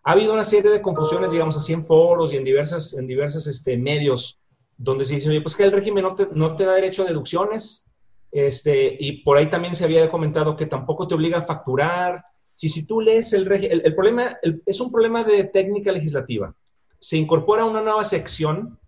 Ha 0.04 0.12
habido 0.12 0.32
una 0.32 0.44
serie 0.44 0.70
de 0.70 0.80
confusiones, 0.80 1.30
digamos 1.30 1.54
así, 1.54 1.74
en 1.74 1.84
foros 1.84 2.32
y 2.32 2.38
en 2.38 2.44
diversas, 2.44 2.94
en 2.94 3.06
diversos 3.06 3.46
este, 3.46 3.76
medios 3.76 4.38
donde 4.78 5.04
se 5.04 5.16
dice, 5.16 5.28
oye, 5.28 5.42
pues 5.42 5.54
que 5.54 5.64
el 5.64 5.72
régimen 5.72 6.04
no 6.04 6.14
te, 6.14 6.28
no 6.32 6.56
te 6.56 6.64
da 6.64 6.74
derecho 6.74 7.02
a 7.02 7.06
deducciones, 7.06 7.84
este, 8.32 8.96
y 8.98 9.22
por 9.22 9.36
ahí 9.36 9.50
también 9.50 9.74
se 9.74 9.84
había 9.84 10.08
comentado 10.08 10.56
que 10.56 10.64
tampoco 10.64 11.06
te 11.06 11.14
obliga 11.14 11.38
a 11.38 11.46
facturar. 11.46 12.24
Si, 12.54 12.70
si 12.70 12.86
tú 12.86 13.02
lees 13.02 13.34
el 13.34 13.44
régimen, 13.44 13.82
el, 13.84 13.94
problema 13.94 14.38
es 14.64 14.80
un 14.80 14.90
problema 14.90 15.24
de 15.24 15.44
técnica 15.44 15.92
legislativa. 15.92 16.54
Se 16.98 17.18
incorpora 17.18 17.66
una 17.66 17.82
nueva 17.82 18.04
sección 18.04 18.78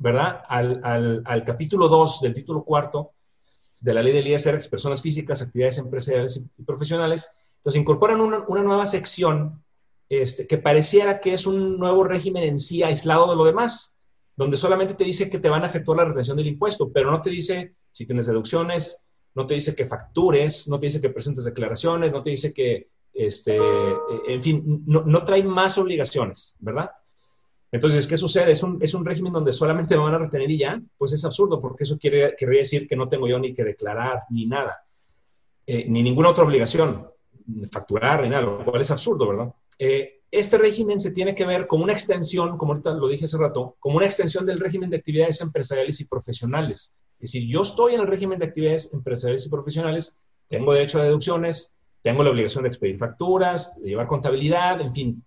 ¿verdad? 0.00 0.42
Al, 0.48 1.44
capítulo 1.44 1.88
2 1.88 2.20
del 2.22 2.34
título 2.34 2.64
cuarto 2.64 3.10
de 3.80 3.94
la 3.94 4.02
ley 4.02 4.12
del 4.12 4.26
ISR, 4.26 4.68
personas 4.68 5.00
físicas, 5.02 5.42
actividades 5.42 5.78
empresariales 5.78 6.42
y 6.58 6.62
profesionales, 6.64 7.28
entonces 7.58 7.80
incorporan 7.80 8.20
una, 8.20 8.40
una 8.48 8.62
nueva 8.62 8.86
sección 8.86 9.62
este, 10.08 10.46
que 10.46 10.58
pareciera 10.58 11.20
que 11.20 11.34
es 11.34 11.46
un 11.46 11.78
nuevo 11.78 12.02
régimen 12.02 12.44
en 12.44 12.58
sí 12.58 12.82
aislado 12.82 13.30
de 13.30 13.36
lo 13.36 13.44
demás, 13.44 13.94
donde 14.36 14.56
solamente 14.56 14.94
te 14.94 15.04
dice 15.04 15.28
que 15.28 15.38
te 15.38 15.50
van 15.50 15.64
a 15.64 15.66
efectuar 15.66 15.98
la 15.98 16.06
retención 16.06 16.36
del 16.36 16.46
impuesto, 16.46 16.90
pero 16.92 17.10
no 17.10 17.20
te 17.20 17.30
dice 17.30 17.74
si 17.90 18.06
tienes 18.06 18.26
deducciones, 18.26 19.04
no 19.34 19.46
te 19.46 19.54
dice 19.54 19.74
que 19.74 19.86
factures, 19.86 20.66
no 20.66 20.80
te 20.80 20.86
dice 20.86 21.00
que 21.00 21.10
presentes 21.10 21.44
declaraciones, 21.44 22.10
no 22.10 22.22
te 22.22 22.30
dice 22.30 22.54
que, 22.54 22.88
este, 23.12 23.58
en 24.28 24.42
fin, 24.42 24.82
no, 24.86 25.02
no 25.02 25.22
trae 25.22 25.42
más 25.42 25.76
obligaciones, 25.76 26.56
¿verdad? 26.58 26.90
Entonces, 27.72 28.06
¿qué 28.06 28.16
sucede? 28.16 28.52
¿Es 28.52 28.62
un, 28.62 28.82
¿Es 28.82 28.94
un 28.94 29.04
régimen 29.04 29.32
donde 29.32 29.52
solamente 29.52 29.96
me 29.96 30.02
van 30.02 30.14
a 30.14 30.18
retener 30.18 30.50
y 30.50 30.58
ya? 30.58 30.80
Pues 30.98 31.12
es 31.12 31.24
absurdo, 31.24 31.60
porque 31.60 31.84
eso 31.84 31.98
quiere, 31.98 32.34
querría 32.36 32.60
decir 32.60 32.88
que 32.88 32.96
no 32.96 33.08
tengo 33.08 33.28
yo 33.28 33.38
ni 33.38 33.54
que 33.54 33.62
declarar 33.62 34.22
ni 34.30 34.46
nada, 34.46 34.78
eh, 35.66 35.84
ni 35.88 36.02
ninguna 36.02 36.30
otra 36.30 36.44
obligación, 36.44 37.06
facturar 37.70 38.22
ni 38.22 38.28
nada, 38.28 38.42
lo 38.42 38.64
cual 38.64 38.80
es 38.80 38.90
absurdo, 38.90 39.28
¿verdad? 39.28 39.54
Eh, 39.78 40.20
este 40.30 40.58
régimen 40.58 40.98
se 40.98 41.12
tiene 41.12 41.34
que 41.34 41.44
ver 41.44 41.66
como 41.66 41.84
una 41.84 41.92
extensión, 41.92 42.56
como 42.56 42.72
ahorita 42.72 42.92
lo 42.92 43.08
dije 43.08 43.24
hace 43.24 43.38
rato, 43.38 43.76
como 43.78 43.96
una 43.96 44.06
extensión 44.06 44.46
del 44.46 44.60
régimen 44.60 44.90
de 44.90 44.96
actividades 44.96 45.40
empresariales 45.40 46.00
y 46.00 46.08
profesionales. 46.08 46.96
Es 47.14 47.32
decir, 47.32 47.48
yo 47.48 47.62
estoy 47.62 47.94
en 47.94 48.00
el 48.00 48.06
régimen 48.06 48.38
de 48.38 48.46
actividades 48.46 48.92
empresariales 48.92 49.46
y 49.46 49.50
profesionales, 49.50 50.16
tengo 50.48 50.72
derecho 50.72 50.98
a 50.98 51.04
deducciones, 51.04 51.74
tengo 52.02 52.22
la 52.22 52.30
obligación 52.30 52.62
de 52.62 52.68
expedir 52.68 52.98
facturas, 52.98 53.78
de 53.80 53.90
llevar 53.90 54.06
contabilidad, 54.06 54.80
en 54.80 54.92
fin, 54.92 55.24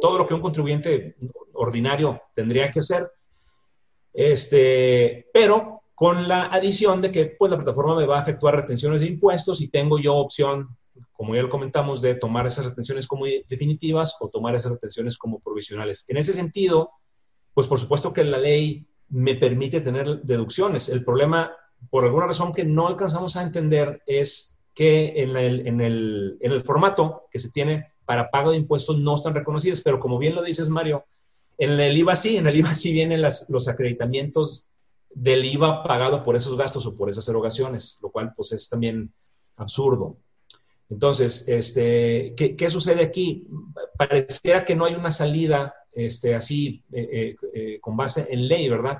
todo 0.00 0.18
lo 0.18 0.26
que 0.26 0.34
un 0.34 0.40
contribuyente 0.40 1.16
ordinario 1.58 2.22
tendría 2.34 2.70
que 2.70 2.80
hacer, 2.80 3.10
este, 4.12 5.26
pero 5.32 5.82
con 5.94 6.28
la 6.28 6.44
adición 6.44 7.02
de 7.02 7.10
que 7.10 7.26
pues, 7.38 7.50
la 7.50 7.56
plataforma 7.56 7.96
me 7.96 8.06
va 8.06 8.18
a 8.20 8.22
efectuar 8.22 8.54
retenciones 8.54 9.00
de 9.00 9.08
impuestos 9.08 9.60
y 9.60 9.68
tengo 9.68 9.98
yo 9.98 10.14
opción, 10.14 10.76
como 11.12 11.34
ya 11.34 11.42
lo 11.42 11.48
comentamos, 11.48 12.00
de 12.00 12.14
tomar 12.14 12.46
esas 12.46 12.66
retenciones 12.66 13.06
como 13.06 13.26
definitivas 13.26 14.14
o 14.20 14.28
tomar 14.28 14.54
esas 14.54 14.72
retenciones 14.72 15.18
como 15.18 15.40
provisionales. 15.40 16.04
En 16.08 16.16
ese 16.16 16.32
sentido, 16.32 16.90
pues 17.52 17.66
por 17.66 17.80
supuesto 17.80 18.12
que 18.12 18.22
la 18.22 18.38
ley 18.38 18.86
me 19.08 19.34
permite 19.34 19.80
tener 19.80 20.22
deducciones. 20.22 20.88
El 20.88 21.04
problema, 21.04 21.50
por 21.90 22.04
alguna 22.04 22.26
razón 22.26 22.52
que 22.52 22.64
no 22.64 22.86
alcanzamos 22.86 23.36
a 23.36 23.42
entender, 23.42 24.02
es 24.06 24.56
que 24.74 25.22
en 25.22 25.36
el, 25.36 25.66
en, 25.66 25.80
el, 25.80 26.38
en 26.40 26.52
el 26.52 26.62
formato 26.62 27.22
que 27.32 27.40
se 27.40 27.50
tiene 27.50 27.92
para 28.04 28.30
pago 28.30 28.52
de 28.52 28.56
impuestos 28.56 28.96
no 28.98 29.16
están 29.16 29.34
reconocidas, 29.34 29.82
pero 29.82 29.98
como 29.98 30.18
bien 30.18 30.36
lo 30.36 30.42
dices, 30.42 30.68
Mario, 30.68 31.04
en 31.58 31.78
el 31.78 31.96
IVA 31.98 32.16
sí, 32.16 32.36
en 32.36 32.46
el 32.46 32.56
IVA 32.56 32.74
sí 32.74 32.92
vienen 32.92 33.20
las, 33.20 33.44
los 33.48 33.68
acreditamientos 33.68 34.70
del 35.10 35.44
IVA 35.44 35.82
pagado 35.82 36.22
por 36.22 36.36
esos 36.36 36.56
gastos 36.56 36.86
o 36.86 36.96
por 36.96 37.10
esas 37.10 37.28
erogaciones, 37.28 37.98
lo 38.00 38.10
cual 38.10 38.32
pues 38.36 38.52
es 38.52 38.68
también 38.68 39.12
absurdo. 39.56 40.16
Entonces, 40.88 41.44
este, 41.46 42.34
¿qué, 42.36 42.56
qué 42.56 42.70
sucede 42.70 43.04
aquí? 43.04 43.46
Pareciera 43.98 44.64
que 44.64 44.74
no 44.74 44.86
hay 44.86 44.94
una 44.94 45.10
salida 45.10 45.74
este, 45.92 46.34
así 46.34 46.82
eh, 46.92 47.08
eh, 47.12 47.36
eh, 47.52 47.80
con 47.80 47.96
base 47.96 48.26
en 48.30 48.48
ley, 48.48 48.68
¿verdad? 48.68 48.98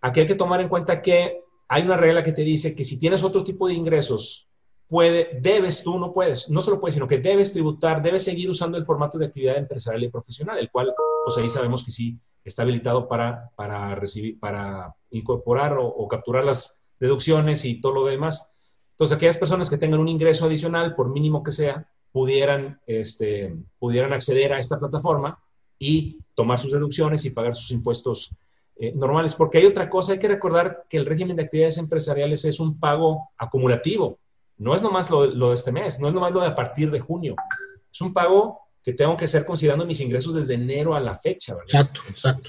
Aquí 0.00 0.20
hay 0.20 0.26
que 0.26 0.34
tomar 0.34 0.60
en 0.60 0.68
cuenta 0.68 1.00
que 1.02 1.42
hay 1.68 1.82
una 1.82 1.96
regla 1.96 2.24
que 2.24 2.32
te 2.32 2.42
dice 2.42 2.74
que 2.74 2.84
si 2.84 2.98
tienes 2.98 3.22
otro 3.22 3.44
tipo 3.44 3.68
de 3.68 3.74
ingresos 3.74 4.48
puede, 4.92 5.40
debes, 5.40 5.82
tú 5.82 5.98
no 5.98 6.12
puedes, 6.12 6.50
no 6.50 6.60
solo 6.60 6.78
puedes, 6.78 6.92
sino 6.92 7.08
que 7.08 7.16
debes 7.16 7.50
tributar, 7.50 8.02
debes 8.02 8.24
seguir 8.24 8.50
usando 8.50 8.76
el 8.76 8.84
formato 8.84 9.16
de 9.16 9.24
actividad 9.24 9.56
empresarial 9.56 10.04
y 10.04 10.10
profesional, 10.10 10.58
el 10.58 10.70
cual, 10.70 10.92
pues 11.24 11.38
ahí 11.38 11.48
sabemos 11.48 11.82
que 11.82 11.90
sí 11.90 12.18
está 12.44 12.60
habilitado 12.60 13.08
para, 13.08 13.48
para 13.56 13.94
recibir, 13.94 14.38
para 14.38 14.94
incorporar 15.10 15.78
o, 15.78 16.06
capturar 16.08 16.44
las 16.44 16.78
deducciones 17.00 17.64
y 17.64 17.80
todo 17.80 17.92
lo 17.92 18.04
demás. 18.04 18.50
Entonces, 18.90 19.16
aquellas 19.16 19.38
personas 19.38 19.70
que 19.70 19.78
tengan 19.78 19.98
un 19.98 20.08
ingreso 20.08 20.44
adicional, 20.44 20.94
por 20.94 21.08
mínimo 21.08 21.42
que 21.42 21.52
sea, 21.52 21.88
pudieran, 22.12 22.78
este, 22.86 23.56
pudieran 23.78 24.12
acceder 24.12 24.52
a 24.52 24.58
esta 24.58 24.78
plataforma 24.78 25.38
y 25.78 26.18
tomar 26.34 26.58
sus 26.58 26.70
deducciones 26.70 27.24
y 27.24 27.30
pagar 27.30 27.54
sus 27.54 27.70
impuestos 27.70 28.28
eh, 28.76 28.92
normales. 28.94 29.34
Porque 29.36 29.56
hay 29.56 29.64
otra 29.64 29.88
cosa, 29.88 30.12
hay 30.12 30.18
que 30.18 30.28
recordar 30.28 30.84
que 30.90 30.98
el 30.98 31.06
régimen 31.06 31.34
de 31.34 31.44
actividades 31.44 31.78
empresariales 31.78 32.44
es 32.44 32.60
un 32.60 32.78
pago 32.78 33.30
acumulativo. 33.38 34.18
No 34.58 34.74
es 34.74 34.82
nomás 34.82 35.10
lo, 35.10 35.48
de 35.48 35.54
este 35.54 35.72
mes, 35.72 35.98
no 35.98 36.08
es 36.08 36.14
nomás 36.14 36.32
lo 36.32 36.40
de 36.40 36.46
a 36.46 36.54
partir 36.54 36.90
de 36.90 37.00
junio. 37.00 37.34
Es 37.92 38.00
un 38.00 38.12
pago 38.12 38.60
que 38.82 38.92
tengo 38.92 39.16
que 39.16 39.26
hacer 39.26 39.44
considerando 39.44 39.86
mis 39.86 40.00
ingresos 40.00 40.34
desde 40.34 40.54
enero 40.54 40.94
a 40.94 41.00
la 41.00 41.18
fecha, 41.18 41.54
¿verdad? 41.54 41.66
Exacto, 41.68 42.00
exacto. 42.08 42.48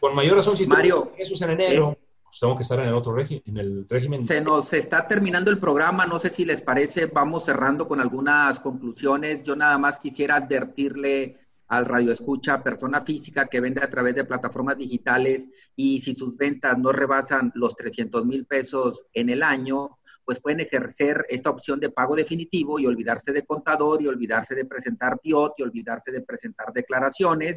Con 0.00 0.14
mayor 0.14 0.36
razón, 0.36 0.56
si 0.56 0.66
Mario, 0.66 1.10
ingresos 1.12 1.40
en 1.42 1.50
enero, 1.50 1.92
eh, 1.92 1.98
pues 2.24 2.38
tengo 2.40 2.56
que 2.56 2.62
estar 2.62 2.78
en 2.80 2.88
el 2.88 2.94
otro 2.94 3.12
régimen, 3.12 3.42
en 3.46 3.56
el 3.58 3.86
régimen. 3.88 4.26
Se 4.26 4.40
nos 4.40 4.72
está 4.72 5.06
terminando 5.06 5.50
el 5.50 5.58
programa, 5.58 6.06
no 6.06 6.18
sé 6.18 6.30
si 6.30 6.44
les 6.44 6.62
parece, 6.62 7.06
vamos 7.06 7.44
cerrando 7.44 7.88
con 7.88 8.00
algunas 8.00 8.58
conclusiones. 8.60 9.42
Yo 9.44 9.56
nada 9.56 9.78
más 9.78 9.98
quisiera 9.98 10.36
advertirle 10.36 11.36
al 11.68 11.84
radio 11.84 12.12
escucha, 12.12 12.62
persona 12.62 13.02
física 13.02 13.46
que 13.46 13.60
vende 13.60 13.82
a 13.82 13.90
través 13.90 14.14
de 14.14 14.24
plataformas 14.24 14.78
digitales 14.78 15.46
y 15.76 16.00
si 16.00 16.14
sus 16.14 16.36
ventas 16.36 16.78
no 16.78 16.92
rebasan 16.92 17.52
los 17.54 17.76
300 17.76 18.24
mil 18.24 18.46
pesos 18.46 19.04
en 19.12 19.28
el 19.28 19.42
año, 19.42 19.97
pues 20.28 20.40
pueden 20.40 20.60
ejercer 20.60 21.24
esta 21.30 21.48
opción 21.48 21.80
de 21.80 21.88
pago 21.88 22.14
definitivo 22.14 22.78
y 22.78 22.84
olvidarse 22.84 23.32
de 23.32 23.46
contador 23.46 24.02
y 24.02 24.08
olvidarse 24.08 24.54
de 24.54 24.66
presentar 24.66 25.18
TIOT 25.20 25.54
y 25.56 25.62
olvidarse 25.62 26.12
de 26.12 26.20
presentar 26.20 26.70
declaraciones, 26.70 27.56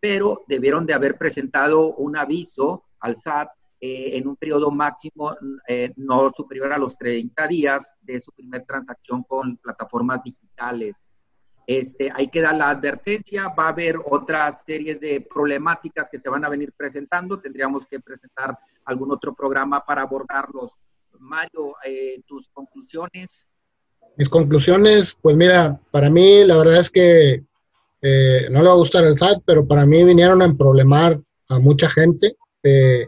pero 0.00 0.42
debieron 0.48 0.84
de 0.84 0.94
haber 0.94 1.16
presentado 1.16 1.94
un 1.94 2.16
aviso 2.16 2.86
al 2.98 3.20
SAT 3.20 3.50
eh, 3.80 4.18
en 4.18 4.26
un 4.26 4.34
periodo 4.34 4.72
máximo 4.72 5.36
eh, 5.68 5.92
no 5.94 6.32
superior 6.36 6.72
a 6.72 6.78
los 6.78 6.98
30 6.98 7.46
días 7.46 7.86
de 8.00 8.18
su 8.18 8.32
primer 8.32 8.64
transacción 8.66 9.22
con 9.22 9.56
plataformas 9.58 10.20
digitales. 10.24 10.96
Este, 11.68 12.10
ahí 12.12 12.26
queda 12.30 12.52
la 12.52 12.70
advertencia, 12.70 13.46
va 13.56 13.66
a 13.66 13.68
haber 13.68 13.94
otra 14.04 14.60
serie 14.66 14.96
de 14.96 15.20
problemáticas 15.20 16.08
que 16.10 16.18
se 16.18 16.28
van 16.28 16.44
a 16.44 16.48
venir 16.48 16.72
presentando, 16.76 17.38
tendríamos 17.38 17.86
que 17.86 18.00
presentar 18.00 18.58
algún 18.86 19.12
otro 19.12 19.36
programa 19.36 19.84
para 19.86 20.02
abordarlos 20.02 20.72
Mario, 21.20 21.74
eh, 21.84 22.20
tus 22.26 22.48
conclusiones. 22.52 23.46
Mis 24.16 24.28
conclusiones, 24.28 25.16
pues 25.20 25.36
mira, 25.36 25.80
para 25.90 26.10
mí 26.10 26.44
la 26.44 26.56
verdad 26.56 26.80
es 26.80 26.90
que 26.90 27.42
eh, 28.02 28.48
no 28.50 28.62
le 28.62 28.68
va 28.68 28.74
a 28.74 28.78
gustar 28.78 29.04
el 29.04 29.16
SAT, 29.16 29.42
pero 29.44 29.66
para 29.66 29.86
mí 29.86 30.04
vinieron 30.04 30.42
a 30.42 30.46
emproblemar 30.46 31.20
a 31.48 31.58
mucha 31.58 31.88
gente. 31.88 32.36
Eh, 32.62 33.06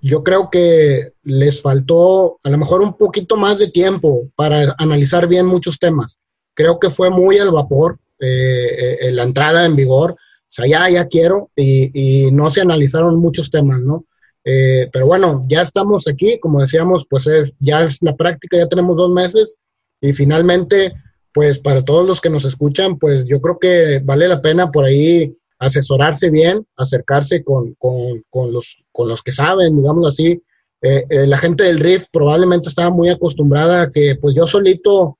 yo 0.00 0.22
creo 0.22 0.48
que 0.50 1.12
les 1.24 1.60
faltó 1.60 2.38
a 2.42 2.50
lo 2.50 2.58
mejor 2.58 2.80
un 2.80 2.96
poquito 2.96 3.36
más 3.36 3.58
de 3.58 3.70
tiempo 3.70 4.30
para 4.34 4.74
analizar 4.78 5.26
bien 5.28 5.46
muchos 5.46 5.78
temas. 5.78 6.18
Creo 6.54 6.78
que 6.78 6.90
fue 6.90 7.10
muy 7.10 7.38
al 7.38 7.50
vapor 7.50 7.98
la 8.18 9.22
entrada 9.22 9.66
en 9.66 9.76
vigor. 9.76 10.12
O 10.12 10.52
sea, 10.52 10.66
ya, 10.66 10.90
ya 10.90 11.06
quiero 11.06 11.50
y, 11.54 12.26
y 12.26 12.32
no 12.32 12.50
se 12.50 12.60
analizaron 12.60 13.16
muchos 13.16 13.50
temas, 13.50 13.80
¿no? 13.82 14.04
Eh, 14.44 14.88
pero 14.92 15.06
bueno, 15.06 15.44
ya 15.48 15.62
estamos 15.62 16.06
aquí, 16.08 16.38
como 16.40 16.60
decíamos, 16.60 17.06
pues 17.08 17.26
es, 17.26 17.52
ya 17.60 17.82
es 17.82 17.98
la 18.00 18.16
práctica, 18.16 18.56
ya 18.56 18.68
tenemos 18.68 18.96
dos 18.96 19.10
meses 19.10 19.58
y 20.00 20.12
finalmente, 20.12 20.92
pues 21.32 21.58
para 21.58 21.84
todos 21.84 22.06
los 22.06 22.20
que 22.20 22.30
nos 22.30 22.44
escuchan, 22.44 22.98
pues 22.98 23.26
yo 23.26 23.40
creo 23.40 23.58
que 23.60 24.00
vale 24.02 24.28
la 24.28 24.40
pena 24.40 24.70
por 24.70 24.84
ahí 24.84 25.34
asesorarse 25.58 26.30
bien, 26.30 26.66
acercarse 26.76 27.44
con, 27.44 27.74
con, 27.74 28.22
con 28.30 28.52
los, 28.52 28.66
con 28.92 29.08
los 29.08 29.22
que 29.22 29.32
saben, 29.32 29.76
digamos 29.76 30.06
así. 30.08 30.42
Eh, 30.82 31.04
eh, 31.10 31.26
la 31.26 31.36
gente 31.36 31.64
del 31.64 31.78
RIF 31.78 32.04
probablemente 32.10 32.70
estaba 32.70 32.88
muy 32.88 33.10
acostumbrada 33.10 33.82
a 33.82 33.90
que 33.92 34.16
pues 34.20 34.34
yo 34.34 34.46
solito 34.46 35.16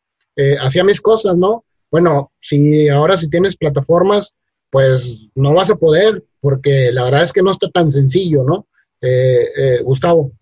hacía 0.63 0.83
mis 0.85 1.03
cosas, 1.03 1.37
¿no? 1.37 1.65
Bueno, 1.91 2.31
si 2.41 2.89
ahora 2.89 3.19
si 3.19 3.29
tienes 3.29 3.59
plataformas, 3.59 4.33
pues 4.71 5.03
no 5.35 5.53
vas 5.53 5.69
a 5.69 5.77
poder, 5.77 6.25
porque 6.41 6.91
la 6.93 7.05
verdad 7.05 7.25
es 7.25 7.33
que 7.35 7.43
no 7.43 7.53
está 7.53 7.69
tan 7.69 7.91
sencillo, 7.91 8.43
¿no? 8.45 8.67
Eh, 9.01 9.49
eh, 9.57 9.83
Gustavo. 9.83 10.33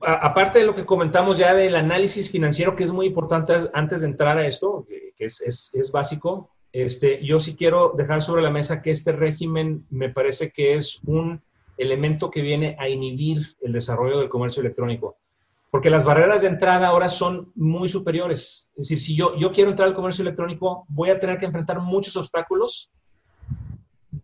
aparte 0.00 0.60
de 0.60 0.64
lo 0.64 0.74
que 0.74 0.86
comentamos 0.86 1.36
ya 1.36 1.52
del 1.52 1.76
análisis 1.76 2.30
financiero, 2.30 2.74
que 2.74 2.84
es 2.84 2.90
muy 2.90 3.06
importante 3.06 3.52
antes 3.74 4.00
de 4.00 4.06
entrar 4.06 4.38
a 4.38 4.46
esto, 4.46 4.86
que 4.88 5.24
es, 5.26 5.90
básico, 5.92 6.50
este, 6.72 7.22
yo 7.22 7.38
sí 7.38 7.54
quiero 7.54 7.92
dejar 7.96 8.22
sobre 8.22 8.42
la 8.42 8.50
mesa 8.50 8.80
que 8.80 8.90
este 8.90 9.12
régimen 9.12 9.84
me 9.90 10.08
parece 10.08 10.50
que 10.50 10.74
es 10.74 10.98
un 11.04 11.42
elemento 11.76 12.30
que 12.30 12.40
viene 12.40 12.76
a 12.78 12.88
inhibir 12.88 13.42
el 13.60 13.72
desarrollo 13.72 14.18
del 14.20 14.30
comercio 14.30 14.62
electrónico. 14.62 15.16
Porque 15.70 15.90
las 15.90 16.04
barreras 16.04 16.42
de 16.42 16.48
entrada 16.48 16.86
ahora 16.86 17.08
son 17.08 17.52
muy 17.54 17.88
superiores. 17.88 18.70
Es 18.76 18.88
decir, 18.88 18.98
si 19.00 19.16
yo, 19.16 19.36
yo 19.36 19.52
quiero 19.52 19.70
entrar 19.70 19.88
al 19.88 19.94
comercio 19.94 20.22
electrónico, 20.22 20.86
voy 20.88 21.10
a 21.10 21.18
tener 21.18 21.36
que 21.36 21.46
enfrentar 21.46 21.80
muchos 21.80 22.16
obstáculos 22.16 22.90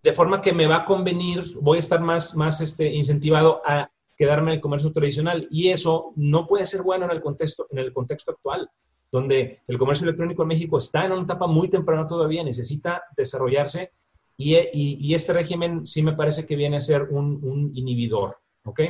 de 0.03 0.13
forma 0.13 0.41
que 0.41 0.53
me 0.53 0.67
va 0.67 0.77
a 0.77 0.85
convenir, 0.85 1.55
voy 1.61 1.79
a 1.79 1.81
estar 1.81 2.01
más, 2.01 2.35
más 2.35 2.61
este, 2.61 2.91
incentivado 2.93 3.61
a 3.67 3.91
quedarme 4.17 4.51
en 4.51 4.57
el 4.57 4.61
comercio 4.61 4.93
tradicional 4.93 5.49
y 5.51 5.71
eso 5.71 6.13
no 6.17 6.47
puede 6.47 6.67
ser 6.67 6.83
bueno 6.83 7.07
en 7.07 7.11
el 7.11 7.23
contexto, 7.23 7.67
en 7.71 7.79
el 7.79 7.93
contexto 7.93 8.33
actual, 8.33 8.69
donde 9.11 9.61
el 9.67 9.79
comercio 9.79 10.05
electrónico 10.05 10.43
en 10.43 10.49
México 10.49 10.79
está 10.79 11.05
en 11.05 11.13
una 11.13 11.23
etapa 11.23 11.47
muy 11.47 11.69
temprana 11.69 12.07
todavía, 12.07 12.45
necesita 12.45 13.03
desarrollarse 13.17 13.93
y, 14.37 14.57
y, 14.73 15.15
este 15.15 15.35
régimen 15.35 15.85
sí 15.85 16.03
me 16.03 16.15
parece 16.15 16.47
que 16.47 16.57
viene 16.57 16.79
a 16.79 16.81
ser 16.81 17.03
un, 17.11 17.73
inhibidor, 17.75 18.39
¿ok? 18.65 18.81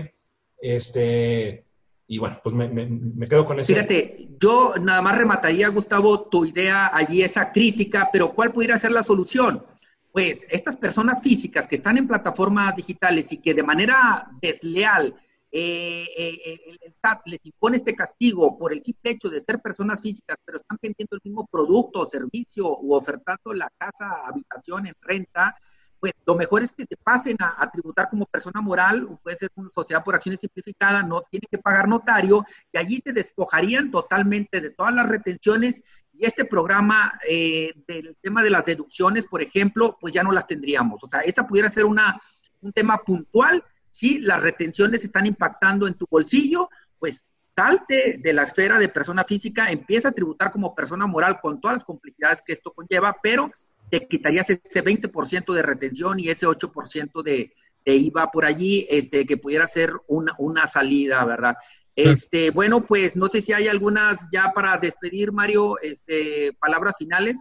Este, 0.62 1.64
y 2.06 2.18
bueno, 2.18 2.38
pues 2.40 2.54
me, 2.54 2.68
me, 2.68 3.26
quedo 3.26 3.44
con 3.44 3.58
eso. 3.58 3.66
Fíjate, 3.66 4.28
yo 4.40 4.74
nada 4.80 5.02
más 5.02 5.18
remataría, 5.18 5.68
Gustavo, 5.70 6.28
tu 6.28 6.44
idea 6.44 6.90
allí, 6.94 7.22
esa 7.22 7.50
crítica, 7.50 8.10
pero 8.12 8.32
¿cuál 8.32 8.52
pudiera 8.52 8.78
ser 8.78 8.92
la 8.92 9.02
solución? 9.02 9.64
Pues 10.12 10.40
estas 10.50 10.76
personas 10.76 11.22
físicas 11.22 11.68
que 11.68 11.76
están 11.76 11.98
en 11.98 12.08
plataformas 12.08 12.74
digitales 12.76 13.30
y 13.30 13.38
que 13.38 13.54
de 13.54 13.62
manera 13.62 14.28
desleal 14.40 15.14
eh, 15.52 16.06
eh, 16.16 16.60
el 16.82 16.94
SAT 17.02 17.22
les 17.26 17.44
impone 17.44 17.78
este 17.78 17.94
castigo 17.94 18.56
por 18.56 18.72
el 18.72 18.82
simple 18.84 19.12
hecho 19.12 19.28
de 19.28 19.42
ser 19.42 19.60
personas 19.60 20.00
físicas, 20.00 20.36
pero 20.44 20.58
están 20.58 20.78
vendiendo 20.80 21.16
el 21.16 21.20
mismo 21.24 21.46
producto 21.50 22.00
o 22.00 22.06
servicio 22.06 22.78
u 22.78 22.94
ofertando 22.94 23.52
la 23.52 23.70
casa, 23.76 24.26
habitación 24.26 24.86
en 24.86 24.94
renta, 25.00 25.56
pues 26.00 26.14
lo 26.24 26.34
mejor 26.34 26.62
es 26.62 26.72
que 26.72 26.86
se 26.86 26.96
pasen 26.96 27.36
a, 27.40 27.68
tributar 27.70 28.08
como 28.08 28.24
persona 28.26 28.60
moral, 28.60 29.18
puede 29.22 29.36
ser 29.36 29.50
una 29.54 29.70
sociedad 29.74 30.02
por 30.02 30.14
acciones 30.14 30.40
simplificada, 30.40 31.02
no 31.02 31.22
tiene 31.30 31.46
que 31.50 31.58
pagar 31.58 31.88
notario, 31.88 32.44
y 32.72 32.78
allí 32.78 33.02
se 33.04 33.12
despojarían 33.12 33.90
totalmente 33.90 34.60
de 34.60 34.70
todas 34.70 34.94
las 34.94 35.08
retenciones 35.08 35.82
y 36.20 36.26
este 36.26 36.44
programa 36.44 37.18
eh, 37.26 37.72
del 37.88 38.14
tema 38.20 38.42
de 38.42 38.50
las 38.50 38.66
deducciones, 38.66 39.24
por 39.26 39.40
ejemplo, 39.40 39.96
pues 39.98 40.12
ya 40.12 40.22
no 40.22 40.32
las 40.32 40.46
tendríamos. 40.46 41.02
O 41.02 41.08
sea, 41.08 41.20
esa 41.20 41.46
pudiera 41.46 41.70
ser 41.70 41.86
una, 41.86 42.20
un 42.60 42.72
tema 42.74 42.98
puntual. 42.98 43.64
Si 43.90 44.18
las 44.18 44.42
retenciones 44.42 45.02
están 45.02 45.24
impactando 45.24 45.86
en 45.86 45.94
tu 45.94 46.06
bolsillo, 46.10 46.68
pues 46.98 47.22
salte 47.56 48.18
de 48.18 48.32
la 48.34 48.42
esfera 48.42 48.78
de 48.78 48.90
persona 48.90 49.24
física, 49.24 49.70
empieza 49.70 50.08
a 50.08 50.12
tributar 50.12 50.52
como 50.52 50.74
persona 50.74 51.06
moral 51.06 51.40
con 51.40 51.58
todas 51.58 51.78
las 51.78 51.84
complejidades 51.84 52.42
que 52.46 52.52
esto 52.52 52.72
conlleva, 52.72 53.16
pero 53.22 53.50
te 53.90 54.06
quitarías 54.06 54.50
ese 54.50 54.84
20% 54.84 55.54
de 55.54 55.62
retención 55.62 56.20
y 56.20 56.28
ese 56.28 56.46
8% 56.46 57.22
de, 57.22 57.54
de 57.86 57.96
IVA 57.96 58.30
por 58.30 58.44
allí, 58.44 58.86
este, 58.90 59.24
que 59.24 59.38
pudiera 59.38 59.66
ser 59.68 59.92
una, 60.06 60.34
una 60.36 60.66
salida, 60.66 61.24
¿verdad? 61.24 61.56
Este, 61.96 62.50
bueno, 62.50 62.86
pues 62.86 63.14
no 63.16 63.28
sé 63.28 63.42
si 63.42 63.52
hay 63.52 63.68
algunas 63.68 64.18
ya 64.32 64.52
para 64.54 64.78
despedir, 64.78 65.32
Mario, 65.32 65.78
este, 65.82 66.52
palabras 66.58 66.94
finales. 66.98 67.36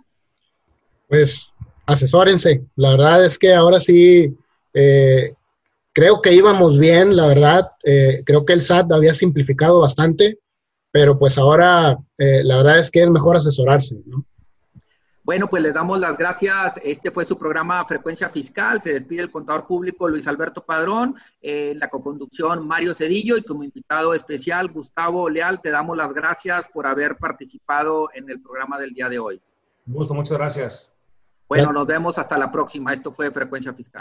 Pues 1.07 1.49
asesórense. 1.85 2.65
La 2.75 2.91
verdad 2.91 3.25
es 3.25 3.37
que 3.37 3.53
ahora 3.53 3.79
sí 3.79 4.35
eh, 4.73 5.33
creo 5.93 6.21
que 6.21 6.33
íbamos 6.33 6.79
bien, 6.79 7.15
la 7.15 7.27
verdad. 7.27 7.71
Eh, 7.83 8.23
creo 8.25 8.45
que 8.45 8.53
el 8.53 8.61
SAT 8.61 8.91
había 8.91 9.13
simplificado 9.13 9.79
bastante. 9.79 10.37
pero 10.91 11.19
pues 11.19 11.37
ahora 11.37 11.97
eh, 12.17 12.43
la 12.43 12.57
verdad 12.57 12.79
es 12.79 12.89
que 12.89 13.03
es 13.03 13.09
mejor 13.09 13.37
asesorarse, 13.37 13.95
¿no? 14.05 14.25
Bueno, 15.29 15.47
pues 15.47 15.61
les 15.61 15.75
damos 15.75 15.99
las 15.99 16.17
gracias. 16.17 16.73
Este 16.83 17.11
fue 17.11 17.23
su 17.23 17.37
programa 17.37 17.85
Frecuencia 17.85 18.29
Fiscal. 18.29 18.81
Se 18.81 18.93
despide 18.93 19.21
el 19.21 19.29
contador 19.29 19.67
público 19.67 20.07
Luis 20.07 20.25
Alberto 20.25 20.65
Padrón, 20.65 21.13
en 21.39 21.77
la 21.77 21.87
coconducción 21.87 22.67
Mario 22.67 22.95
Cedillo 22.95 23.37
y 23.37 23.43
como 23.43 23.63
invitado 23.63 24.15
especial 24.15 24.71
Gustavo 24.71 25.29
Leal. 25.29 25.61
Te 25.61 25.69
damos 25.69 25.95
las 25.95 26.11
gracias 26.15 26.67
por 26.73 26.87
haber 26.87 27.17
participado 27.17 28.09
en 28.15 28.27
el 28.27 28.41
programa 28.41 28.79
del 28.79 28.91
día 28.91 29.07
de 29.07 29.19
hoy. 29.19 29.39
Un 29.85 29.93
gusto, 29.93 30.15
muchas 30.15 30.35
gracias. 30.35 30.91
Bueno, 31.47 31.71
nos 31.73 31.85
vemos 31.85 32.17
hasta 32.17 32.35
la 32.35 32.51
próxima. 32.51 32.91
Esto 32.91 33.11
fue 33.11 33.29
Frecuencia 33.29 33.71
Fiscal. 33.73 33.97